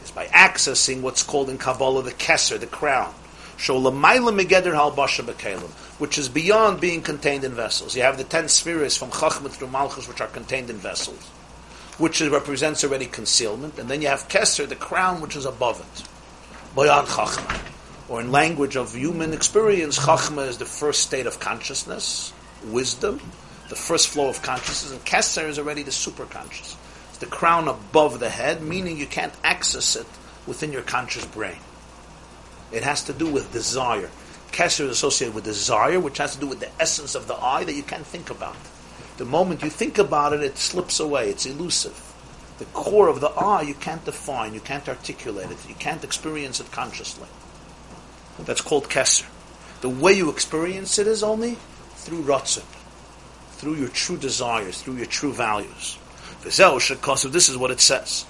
[0.03, 3.13] is by accessing what's called in Kabbalah the Keser, the crown.
[5.97, 7.95] Which is beyond being contained in vessels.
[7.95, 11.31] You have the ten spheres from Chachmat through Malchus, which are contained in vessels,
[11.97, 16.03] which represents already concealment, and then you have Keser, the crown, which is above it.
[16.75, 17.61] Boyan Chachma.
[18.07, 22.31] Or in language of human experience, Chachma is the first state of consciousness,
[22.65, 23.19] wisdom,
[23.69, 26.75] the first flow of consciousness, and Keser is already the superconscious.
[27.09, 30.07] It's the crown above the head, meaning you can't access it
[30.45, 31.57] within your conscious brain.
[32.71, 34.09] It has to do with desire.
[34.51, 37.63] Keser is associated with desire, which has to do with the essence of the eye
[37.63, 38.55] that you can't think about.
[39.17, 41.29] The moment you think about it, it slips away.
[41.29, 42.07] It's elusive
[42.57, 46.59] the core of the eye you can't define, you can't articulate it, you can't experience
[46.59, 47.27] it consciously.
[48.39, 49.25] That's called Kesser.
[49.81, 51.57] The way you experience it is only
[51.95, 52.65] through Ratzin,
[53.51, 55.97] through your true desires, through your true values.
[56.43, 58.25] This is what it says.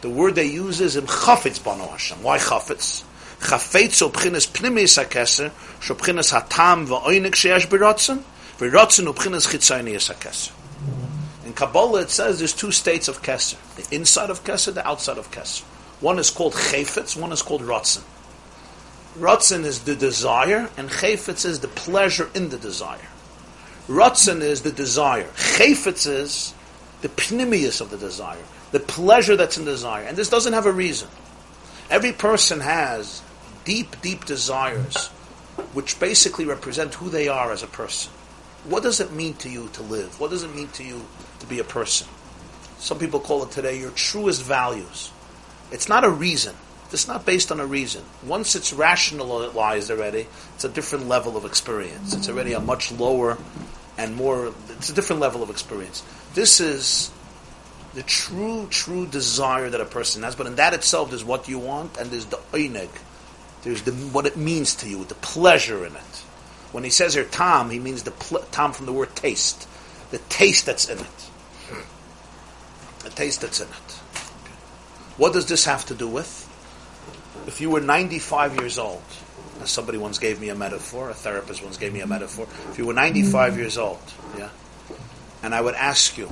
[0.00, 2.22] The word they use is im chafetz banu Hashem.
[2.22, 3.04] Why chafetz?
[3.40, 8.22] Chafetzo b'chinas pnimis hakeser, sho b'chinas hatam v'oinik sheyesh b'rotzen,
[11.44, 13.56] In Kabbalah it says there's two states of keser.
[13.76, 15.62] The inside of keser, the outside of keser.
[16.00, 18.02] One is called chayfetz, one is called rotzen.
[19.18, 23.08] Rotzen is the desire, and chayfetz is the pleasure in the desire.
[23.86, 25.28] Rotzen is the desire.
[25.34, 26.54] Chayfetz is
[27.02, 30.04] the pnimius of the desire, the pleasure that's in desire.
[30.04, 31.08] And this doesn't have a reason.
[31.90, 33.22] Every person has
[33.64, 35.08] deep, deep desires,
[35.74, 38.12] which basically represent who they are as a person.
[38.64, 40.20] What does it mean to you to live?
[40.20, 41.04] What does it mean to you
[41.40, 42.06] to be a person?
[42.78, 45.10] Some people call it today your truest values.
[45.70, 46.54] It's not a reason.
[46.92, 48.02] It's not based on a reason.
[48.24, 52.14] Once it's rationalized already, it's a different level of experience.
[52.14, 53.38] It's already a much lower
[53.98, 56.02] and more, it's a different level of experience.
[56.34, 57.10] This is
[57.94, 61.58] the true, true desire that a person has, but in that itself, there's what you
[61.58, 62.88] want, and there's the oineg.
[63.62, 66.11] There's the, what it means to you, the pleasure in it.
[66.72, 69.68] When he says here tam, he means the pl- tam from the word taste,
[70.10, 71.30] the taste that's in it,
[73.04, 73.92] the taste that's in it.
[75.18, 76.48] What does this have to do with?
[77.46, 79.02] If you were 95 years old,
[79.60, 82.46] as somebody once gave me a metaphor, a therapist once gave me a metaphor.
[82.70, 84.00] If you were 95 years old,
[84.38, 84.48] yeah,
[85.42, 86.26] and I would ask you,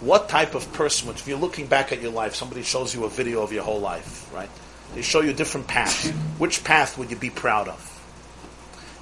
[0.00, 3.08] what type of person, if you're looking back at your life, somebody shows you a
[3.08, 4.50] video of your whole life, right?
[4.94, 6.10] They show you different paths.
[6.38, 7.91] Which path would you be proud of?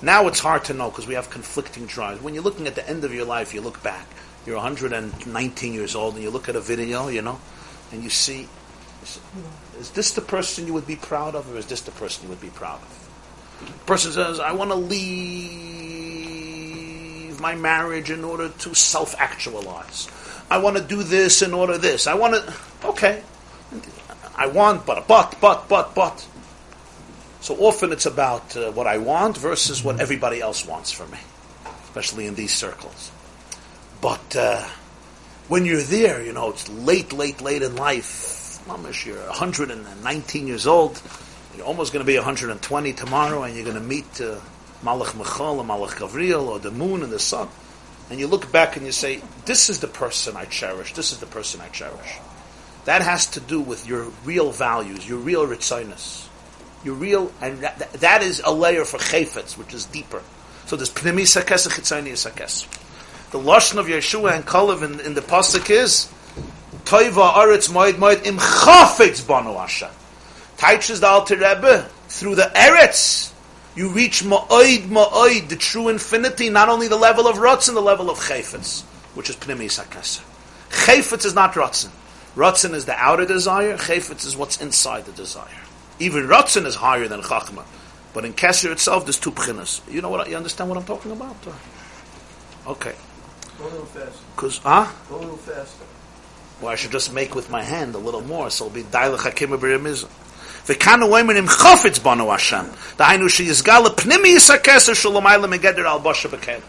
[0.03, 2.22] Now it's hard to know because we have conflicting drives.
[2.22, 4.07] When you're looking at the end of your life, you look back.
[4.46, 7.38] You're 119 years old and you look at a video, you know,
[7.92, 8.48] and you see,
[9.78, 12.30] is this the person you would be proud of or is this the person you
[12.30, 13.09] would be proud of?
[13.66, 15.61] The person says, I want to leave
[17.40, 20.09] my marriage in order to self-actualize.
[20.51, 22.07] I want to do this in order this.
[22.07, 23.22] I want to, okay.
[24.34, 26.26] I want, but, but, but, but, but.
[27.41, 31.18] So often it's about uh, what I want versus what everybody else wants from me,
[31.84, 33.11] especially in these circles.
[34.01, 34.62] But uh,
[35.49, 38.61] when you're there, you know, it's late, late, late in life.
[38.66, 41.01] Mamish, you're 119 years old.
[41.57, 44.38] You're almost going to be 120 tomorrow, and you're going to meet uh,
[44.84, 47.49] Malach Michal or Malach Gavriel or the moon and the sun.
[48.11, 50.95] And you look back and you say, This is the person I cherish.
[50.95, 52.18] This is the person I cherish.
[52.84, 56.30] That has to do with your real values, your real ritziness.
[56.85, 60.22] Your real, and that, that is a layer for chayfetz, which is deeper.
[60.66, 62.66] So there's pnimi sakes and chitzoni sakes.
[63.33, 66.09] The lashon of Yeshua and Kalev in, in the pasuk is
[66.85, 69.91] toiva aretz moed moed im chafetz banu Hashem.
[70.57, 73.33] Teaches the Alter Rebbe through the eretz.
[73.76, 78.11] You reach ma'oid ma'oid, the true infinity, not only the level of rotzen, the level
[78.11, 78.83] of chayfetz,
[79.14, 80.20] which is pnimi sakes.
[80.70, 81.91] Chayfetz is not rotzen.
[82.37, 83.76] Rotzen is the outer desire.
[83.76, 85.47] Chayfetz is what's inside the desire.
[86.01, 87.64] Even Ratzin is higher than Chachma.
[88.12, 89.80] But in Kesser itself, there's two pchinas.
[89.92, 90.28] You know what?
[90.28, 91.36] You understand what I'm talking about?
[92.66, 92.94] Okay.
[93.59, 94.24] Go a little faster.
[94.34, 94.90] Because, huh?
[95.09, 95.84] Go a little faster.
[96.61, 99.18] Well, I should just make with my hand a little more, so it'll be Daila
[99.18, 100.07] Chakim Abirimiz.
[100.66, 102.66] V'kanu oimen im chofetz banu Hashem.
[102.96, 106.62] Dahainu sheyizgala pnimius HaKesser shalomayla megeder al basha b'kelim.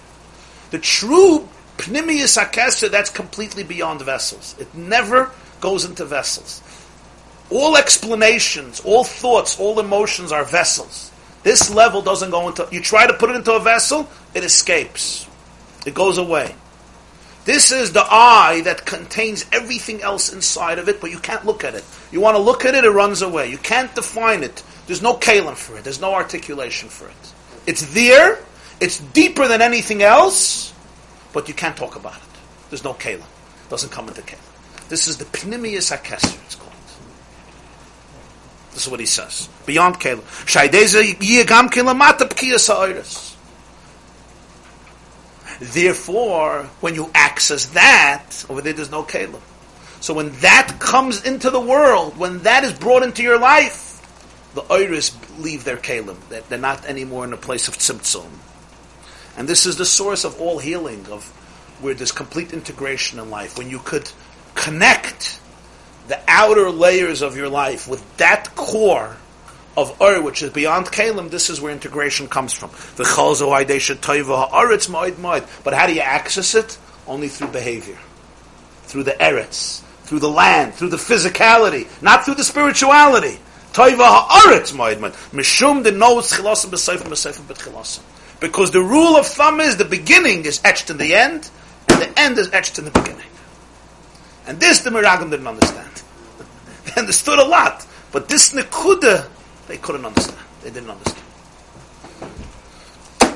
[0.71, 4.55] The true pnimius HaKesser, that's completely beyond vessels.
[4.59, 6.61] It never goes into vessels.
[7.52, 11.12] All explanations, all thoughts, all emotions are vessels.
[11.43, 15.28] This level doesn't go into, you try to put it into a vessel, it escapes.
[15.86, 16.56] It goes away.
[17.43, 21.64] This is the eye that contains everything else inside of it, but you can't look
[21.64, 21.84] at it.
[22.12, 23.49] You want to look at it, it runs away.
[23.49, 24.64] You can't define it.
[24.86, 25.84] There's no kalim for it.
[25.84, 27.34] There's no articulation for it.
[27.66, 28.39] It's there.
[28.80, 30.74] It's deeper than anything else,
[31.34, 32.39] but you can't talk about it.
[32.70, 33.20] There's no kalim.
[33.20, 34.88] It doesn't come into kalim.
[34.89, 36.61] This is the pnimius hakesser, it's.
[38.74, 39.49] This is what he says.
[39.65, 40.22] Beyond kalim.
[40.45, 43.36] Shaydeza yigam kilamata pkiyas ha'oiris.
[45.59, 49.39] Therefore, when you access that, over there there's no kalim.
[49.99, 53.91] So when that comes into the world, when that is brought into your life,
[54.55, 55.78] the oiris leave their.
[55.78, 58.30] They're, they're not anymore in a place of tzimtzum.
[59.38, 61.26] And this is the source of all healing, of
[61.82, 63.57] where there's complete integration in life.
[63.57, 64.11] When you could
[64.55, 65.39] connect
[66.08, 69.18] the outer layers of your life with that core
[69.78, 72.72] of Ur, which is beyond Kalim, this is where integration comes from.
[72.97, 73.06] The
[75.64, 76.78] But how do you access it?
[77.08, 77.97] Only through behavior.
[78.84, 79.82] Through the Eretz.
[80.04, 80.74] Through the land.
[80.74, 81.88] Through the physicality.
[82.02, 83.39] Not through the spirituality.
[88.41, 91.49] Because the rule of thumb is the beginning is etched in the end,
[91.88, 93.30] and the end is etched in the beginning.
[94.48, 96.02] And this the Meraglim didn't understand.
[96.86, 97.86] they understood a lot.
[98.12, 99.28] But this Nekuda
[99.68, 100.38] They couldn't understand.
[100.64, 101.26] They didn't understand.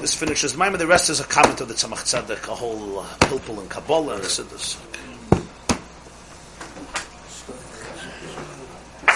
[0.01, 3.05] This finishes mine, the rest is a comment of the Tzemach Tzedek, a whole uh,
[3.25, 4.77] pilpul and Kabbalah and Siddur.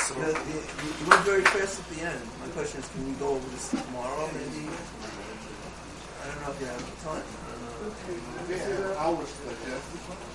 [0.10, 2.20] You, know, you, you went very fast at the end.
[2.42, 4.66] My question is, can we go over this tomorrow, maybe?
[4.66, 7.22] I don't know if you have the time.
[7.22, 7.62] I don't
[10.18, 10.29] know.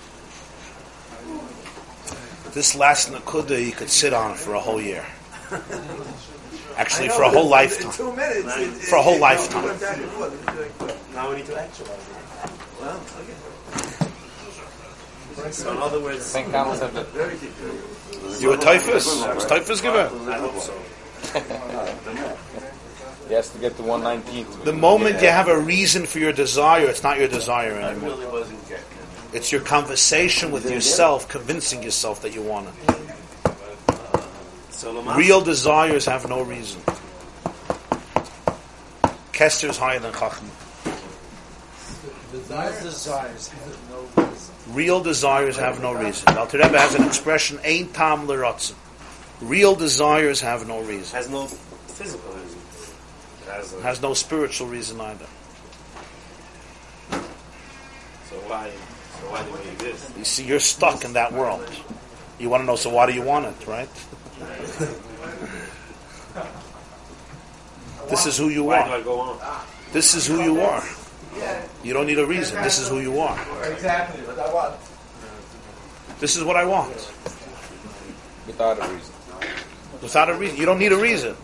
[2.53, 5.05] This last Nakuda you could sit on for a whole year.
[6.77, 7.93] Actually, for a whole lifetime.
[7.93, 8.57] Two minutes.
[8.57, 9.64] it- it- For a whole it- lifetime.
[9.64, 10.33] it went back and forth.
[10.33, 10.97] It was very quick.
[11.14, 12.51] Now we need to actualize it.
[12.81, 13.35] Well, okay.
[15.49, 15.55] it.
[15.55, 16.51] So in other words, St.
[16.51, 17.05] Carlos have the
[18.41, 19.07] You a typhus?
[19.25, 20.07] Was typhus given?
[20.29, 20.72] I hope so.
[23.29, 26.87] he has to get to 119 The moment you have a reason for your desire,
[26.87, 28.11] it's not your desire anymore.
[28.11, 28.85] really wasn't getting
[29.35, 32.74] It's your conversation with yourself, convincing yourself that you want it.
[35.16, 36.80] Real desires have no reason.
[39.32, 40.51] Keser is higher than Chachma.
[44.68, 46.39] Real desires have no reason.
[46.39, 48.74] Alter Rebbe has an expression, "Ein tam l'ratzon."
[49.41, 51.16] Real desires have no reason.
[51.16, 51.49] has no
[51.89, 52.61] physical reason.
[53.51, 55.26] Has Has no spiritual reason either.
[58.30, 58.70] so why?
[59.25, 60.16] So why do we exist?
[60.18, 61.68] You see, you're stuck in that world.
[62.39, 63.89] You want to know, so why do you want it, right?
[68.11, 68.83] this is who you are.
[68.83, 69.39] I go on?
[69.93, 70.85] This is who you are.
[71.83, 72.62] You don't need a reason.
[72.62, 73.39] This is who you are.
[73.64, 74.75] Exactly, but I want.
[76.20, 76.93] This is what I want.
[78.47, 79.14] without a reason.
[80.03, 80.57] Without a reason.
[80.59, 81.37] You don't need a reason.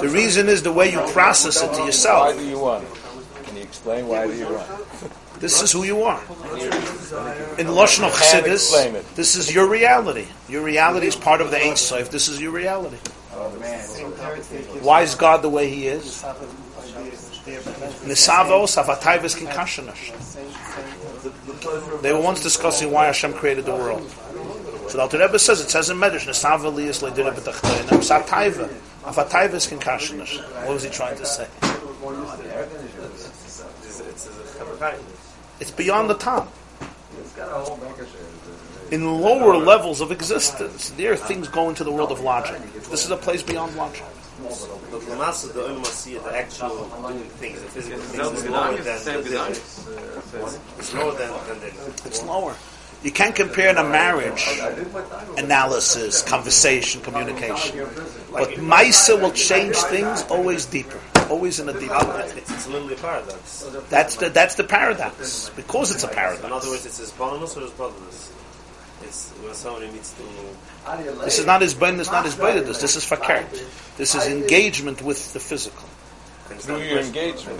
[0.00, 2.20] The reason is the way you process it to yourself.
[2.20, 2.44] Why yourself.
[2.44, 3.44] do you want it?
[3.44, 4.70] Can you explain why do you want
[5.02, 5.10] it?
[5.38, 6.20] This is who you are.
[7.58, 10.26] In Lashon of Chassidus, this is your reality.
[10.48, 12.10] Your reality is part of the Ein Sof.
[12.10, 12.96] This is your reality.
[14.82, 16.22] Why is God the way He is?
[18.06, 20.12] Nisavos avatayvis kinkashanash.
[22.02, 24.08] They were once discussing why Hashem created the world.
[24.88, 28.68] So the Alter Rebbe says, it says in Medrash, Nisava liyas le'dira b'tachlein, satayva,
[29.02, 30.40] avatayvis kinkashanash.
[30.64, 31.46] What was he trying to say?
[35.60, 36.52] It's, it's, it's a chevra It's beyond the top.
[38.90, 42.60] In lower levels of existence, there are things go into the world of logic.
[42.90, 44.04] This is a place beyond logic.
[44.38, 48.76] But the Lamasa, the Olam Asiyah, the actual doing things, the physical things, is lower
[48.76, 49.50] than the
[50.78, 51.66] It's lower than, than the
[52.04, 52.54] It's lower.
[53.02, 54.48] You can't compare in a marriage
[55.36, 57.86] analysis, conversation, communication.
[58.32, 61.00] But Maisa will change things always deeper,
[61.30, 62.32] always in a deeper way.
[62.36, 63.68] It's, it's literally a paradox.
[63.88, 66.44] That's the that's the paradox because it's a paradox.
[66.44, 68.32] In other words, it's his bonus or his brothers.
[69.02, 70.22] It's when somebody needs to.
[71.24, 71.96] This is not his brain.
[71.96, 72.80] This is not his braidedness.
[72.80, 73.50] This is fakert.
[73.96, 75.88] This is engagement with the physical.
[76.46, 77.58] Through your engagement.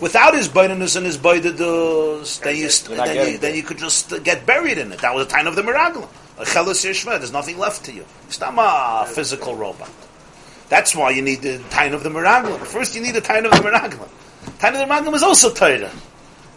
[0.00, 2.62] Without his braidedness and his braidedness, then you
[2.96, 5.00] You're then you, then you could just uh, get buried in it.
[5.00, 6.08] That was the time of the Meraglim.
[6.38, 7.18] A chelas yishma.
[7.18, 8.04] There's nothing left to you.
[8.28, 9.90] It's not a physical robot.
[10.68, 12.58] That's why you need the time of the Meraglim.
[12.66, 14.08] First, you need the time of the Meraglim.
[14.58, 15.90] Time of the Meraglim is also Torah.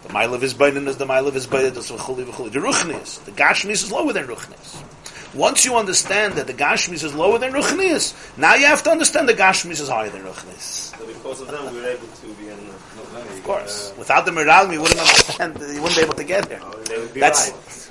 [0.02, 2.52] The mile of his braidedness, the mile of his braidedness, v'chuli v'chuli.
[2.52, 4.82] The ruchnius, the gashmis is lower than ruchnius.
[5.34, 9.28] Once you understand that the gashmis is lower than ruchnius, now you have to understand
[9.28, 10.94] the gashmis is higher than ruchnius.
[10.98, 12.58] so because of them, we were able to be in.
[13.14, 13.92] Of course.
[13.92, 15.58] Uh, without the Meraglim, you wouldn't understand.
[15.58, 16.60] You wouldn't be able to get there.
[16.62, 17.90] Oh, they would be That's right.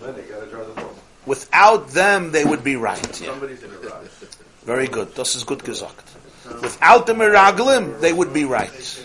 [0.00, 0.96] Then they gotta draw the boat.
[1.26, 3.20] without them, they would be right.
[3.20, 3.28] Yeah.
[3.28, 4.06] Somebody's in a rush.
[4.64, 5.14] Very good.
[5.14, 6.04] Das is good gesagt.
[6.60, 9.04] Without the Meraglim, they would be right.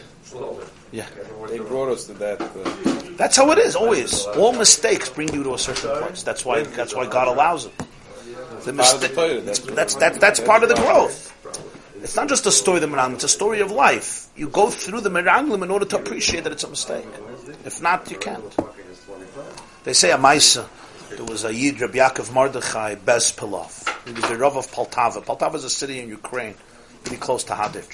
[0.91, 1.05] Yeah.
[1.49, 2.41] They brought us to that.
[2.41, 3.75] Uh, That's how it is.
[3.75, 6.23] Always, all mistakes bring you to a certain place.
[6.23, 6.63] That's why.
[6.63, 7.73] That's why God allows it.
[8.63, 9.45] The part of the mistake.
[9.45, 11.33] That's That's, that's that, that's part of the growth.
[12.01, 13.15] It's not just a story of the Meraglim.
[13.15, 14.27] It's a story of life.
[14.35, 17.05] You go through the Meraglim in order to appreciate that it's a mistake.
[17.65, 18.43] If not, you can't.
[19.83, 20.67] They say a Maisa.
[21.09, 23.96] There was a Yid, Rabbi Yaakov Mordechai Bespalov.
[24.07, 25.21] He was the Rav of Poltava.
[25.21, 26.55] Poltava is a city in Ukraine,
[27.03, 27.91] pretty close to Hadich.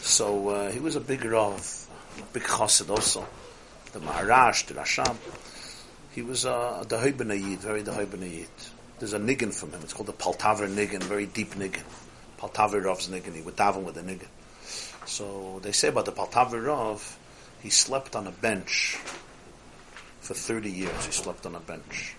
[0.00, 1.86] So uh, he was a big Rav,
[2.18, 3.24] a big Chassid also.
[3.92, 5.16] The Maharash, the Rashab.
[6.10, 8.48] He was uh, the Hoibana Yid, very the Hoibana Yid.
[8.98, 9.78] There's a niggin from him.
[9.84, 11.84] It's called the Paltaver niggin, very deep niggin.
[12.40, 13.36] Paltaver Rav's niggin.
[13.36, 14.26] He would daven with a niggin.
[15.06, 17.16] So they say about the Paltaver Rav,
[17.62, 18.98] he slept on a bench
[20.18, 21.06] for 30 years.
[21.06, 22.16] He slept on a bench.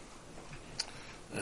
[1.36, 1.40] Uh,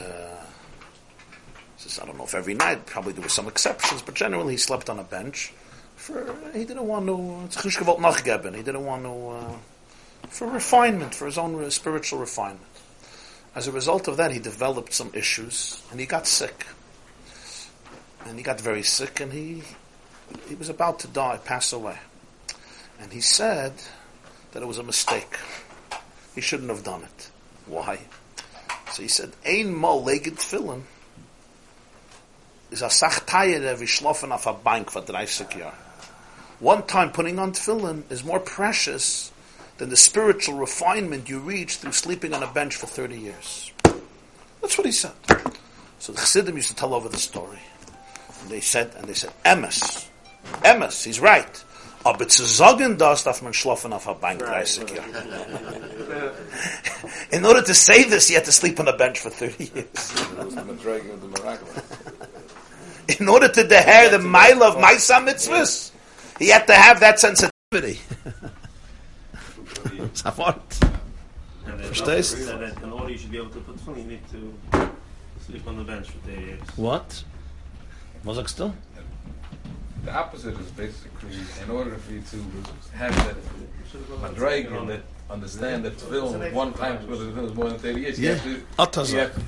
[1.82, 4.58] says, I don't know if every night, probably there were some exceptions, but generally he
[4.58, 5.54] slept on a bench.
[5.96, 7.42] For he didn't want to.
[7.46, 8.56] It's Nachgeben.
[8.56, 9.58] He didn't want to uh,
[10.30, 12.66] for refinement, for his own spiritual refinement.
[13.54, 16.66] As a result of that, he developed some issues and he got sick.
[18.26, 19.64] and he got very sick, and he
[20.48, 21.98] he was about to die, pass away,
[23.00, 23.74] and he said
[24.52, 25.38] that it was a mistake.
[26.36, 27.30] He shouldn't have done it.
[27.66, 28.00] Why?
[28.92, 30.84] So he said, "Ein mal leged tefillin
[32.72, 35.74] is a sach tayere wie schlafen auf a bank for 30 year.
[36.60, 39.32] One time putting on tefillin is more precious
[39.78, 43.72] than the spiritual refinement you reach through sleeping on a bench for 30 years.
[44.62, 45.12] That's what he said.
[46.00, 47.60] So the Chassidim used to tell over the story.
[48.42, 50.08] And they said, and they said, Emes.
[50.64, 51.64] Emes, he's right.
[52.04, 56.32] Aber zu sagen das darf man schlafen auf a bank 30 Jahre.
[57.32, 60.14] In order to say this, you had to sleep on a bench for 30 years.
[63.20, 65.92] In order to deher the mile of Maisa mitzvahs,
[66.40, 68.00] he had to have that sensitivity.
[70.14, 70.62] Safort.
[71.66, 72.34] And Verstehst?
[72.34, 74.54] also said that in order you should be able to put full, you need to
[75.46, 76.62] sleep on the bench for 30 years.
[76.76, 77.24] What?
[78.24, 78.74] Was sagst du?
[80.06, 82.38] The opposite is basically in order for you to
[82.98, 83.36] have that
[84.22, 88.02] Madrega and that understand that film one time is what it is more than 30
[88.02, 88.20] years.
[88.20, 88.34] You Yeah.
[88.36, 89.42] have to, you have to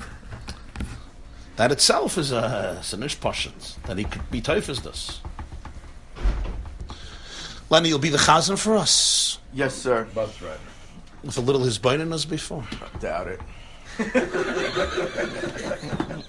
[1.56, 5.20] That itself is a is an ishpashit that he could be teufels this.
[7.70, 10.04] Lenny, you'll be the chazan for us Yes, sir.
[10.14, 10.58] bus driver.
[11.22, 12.64] with a little hisbainin as before.
[12.72, 13.40] I Doubt it.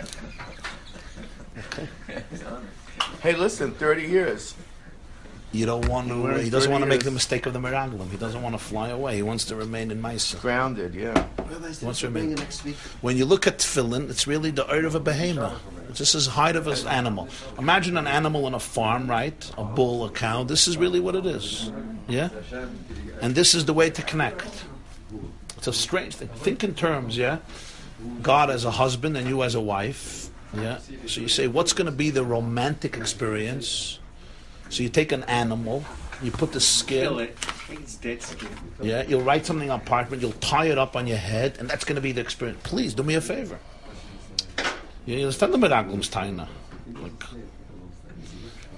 [3.21, 4.55] Hey, listen, 30 years.
[5.55, 6.21] You don't want to.
[6.21, 8.09] Where's He doesn't want to make the mistake of the Meraglim.
[8.09, 9.15] He doesn't want to fly away.
[9.15, 10.39] He wants to remain in Maisa.
[10.41, 11.27] Grounded, yeah.
[11.37, 12.37] Rabbis, What's thanks your for being name?
[12.37, 12.75] here next week.
[13.01, 15.61] When you look at tefillin, it's really the ear of a behemoth.
[15.89, 17.29] It's just as height of an animal.
[17.57, 19.51] Imagine an animal on a farm, right?
[19.57, 20.43] A bull, a cow.
[20.43, 21.71] This is really what it is.
[22.07, 22.29] Yeah?
[23.21, 24.65] And this is the way to connect.
[25.57, 26.27] It's a strange thing.
[26.27, 27.37] Think in terms, yeah?
[28.21, 30.29] God as a husband and you as a wife.
[30.53, 30.79] Yeah?
[31.07, 33.99] So you say, what's going to be the romantic experience?
[34.69, 35.83] So you take an animal,
[36.21, 37.03] you put the skin.
[38.81, 41.83] Yeah, you'll write something on parchment, you'll tie it up on your head, and that's
[41.85, 42.59] going to be the experience.
[42.63, 43.59] Please do me a favor.
[45.05, 46.47] You understand the miraglums taina?
[47.01, 47.23] Like,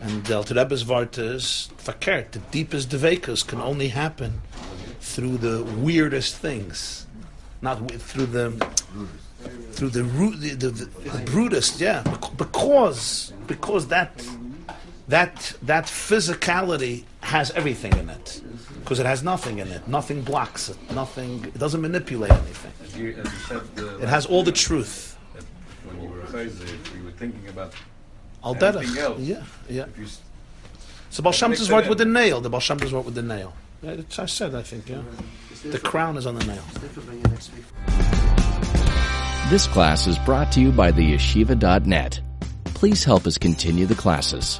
[0.02, 2.32] and the Alter Rebbe's vart is verkehrt.
[2.32, 4.42] The deepest devekas can only happen
[5.00, 7.08] through the weirdest things,
[7.62, 8.52] not wi- through the
[9.72, 11.80] through the root, the, the, the, the brutest.
[11.80, 12.04] Yeah,
[12.38, 14.24] because because that
[15.08, 18.42] that that physicality has everything in it
[18.80, 19.88] because it has nothing in it.
[19.88, 20.78] Nothing blocks it.
[20.92, 21.44] Nothing.
[21.46, 22.72] It doesn't manipulate anything.
[22.84, 25.18] As you, as you said, uh, It has all the truth.
[25.86, 27.74] when you were chayzer, if you were thinking about
[28.44, 29.20] Al Anything else?
[29.20, 29.86] Yeah, yeah.
[29.98, 30.20] if
[31.10, 32.42] So Baal Shem Mix Tov's it worked with the nail.
[32.42, 33.54] The Baal Shem Tov's worked with the nail.
[33.82, 35.02] Yeah, it's, I said, I think, yeah.
[35.64, 36.62] The crown is on the nail.
[36.74, 37.66] Thanks for being here next week.
[39.50, 42.20] This class is brought to you by the yeshiva.net.
[42.66, 44.60] Please help us continue the classes.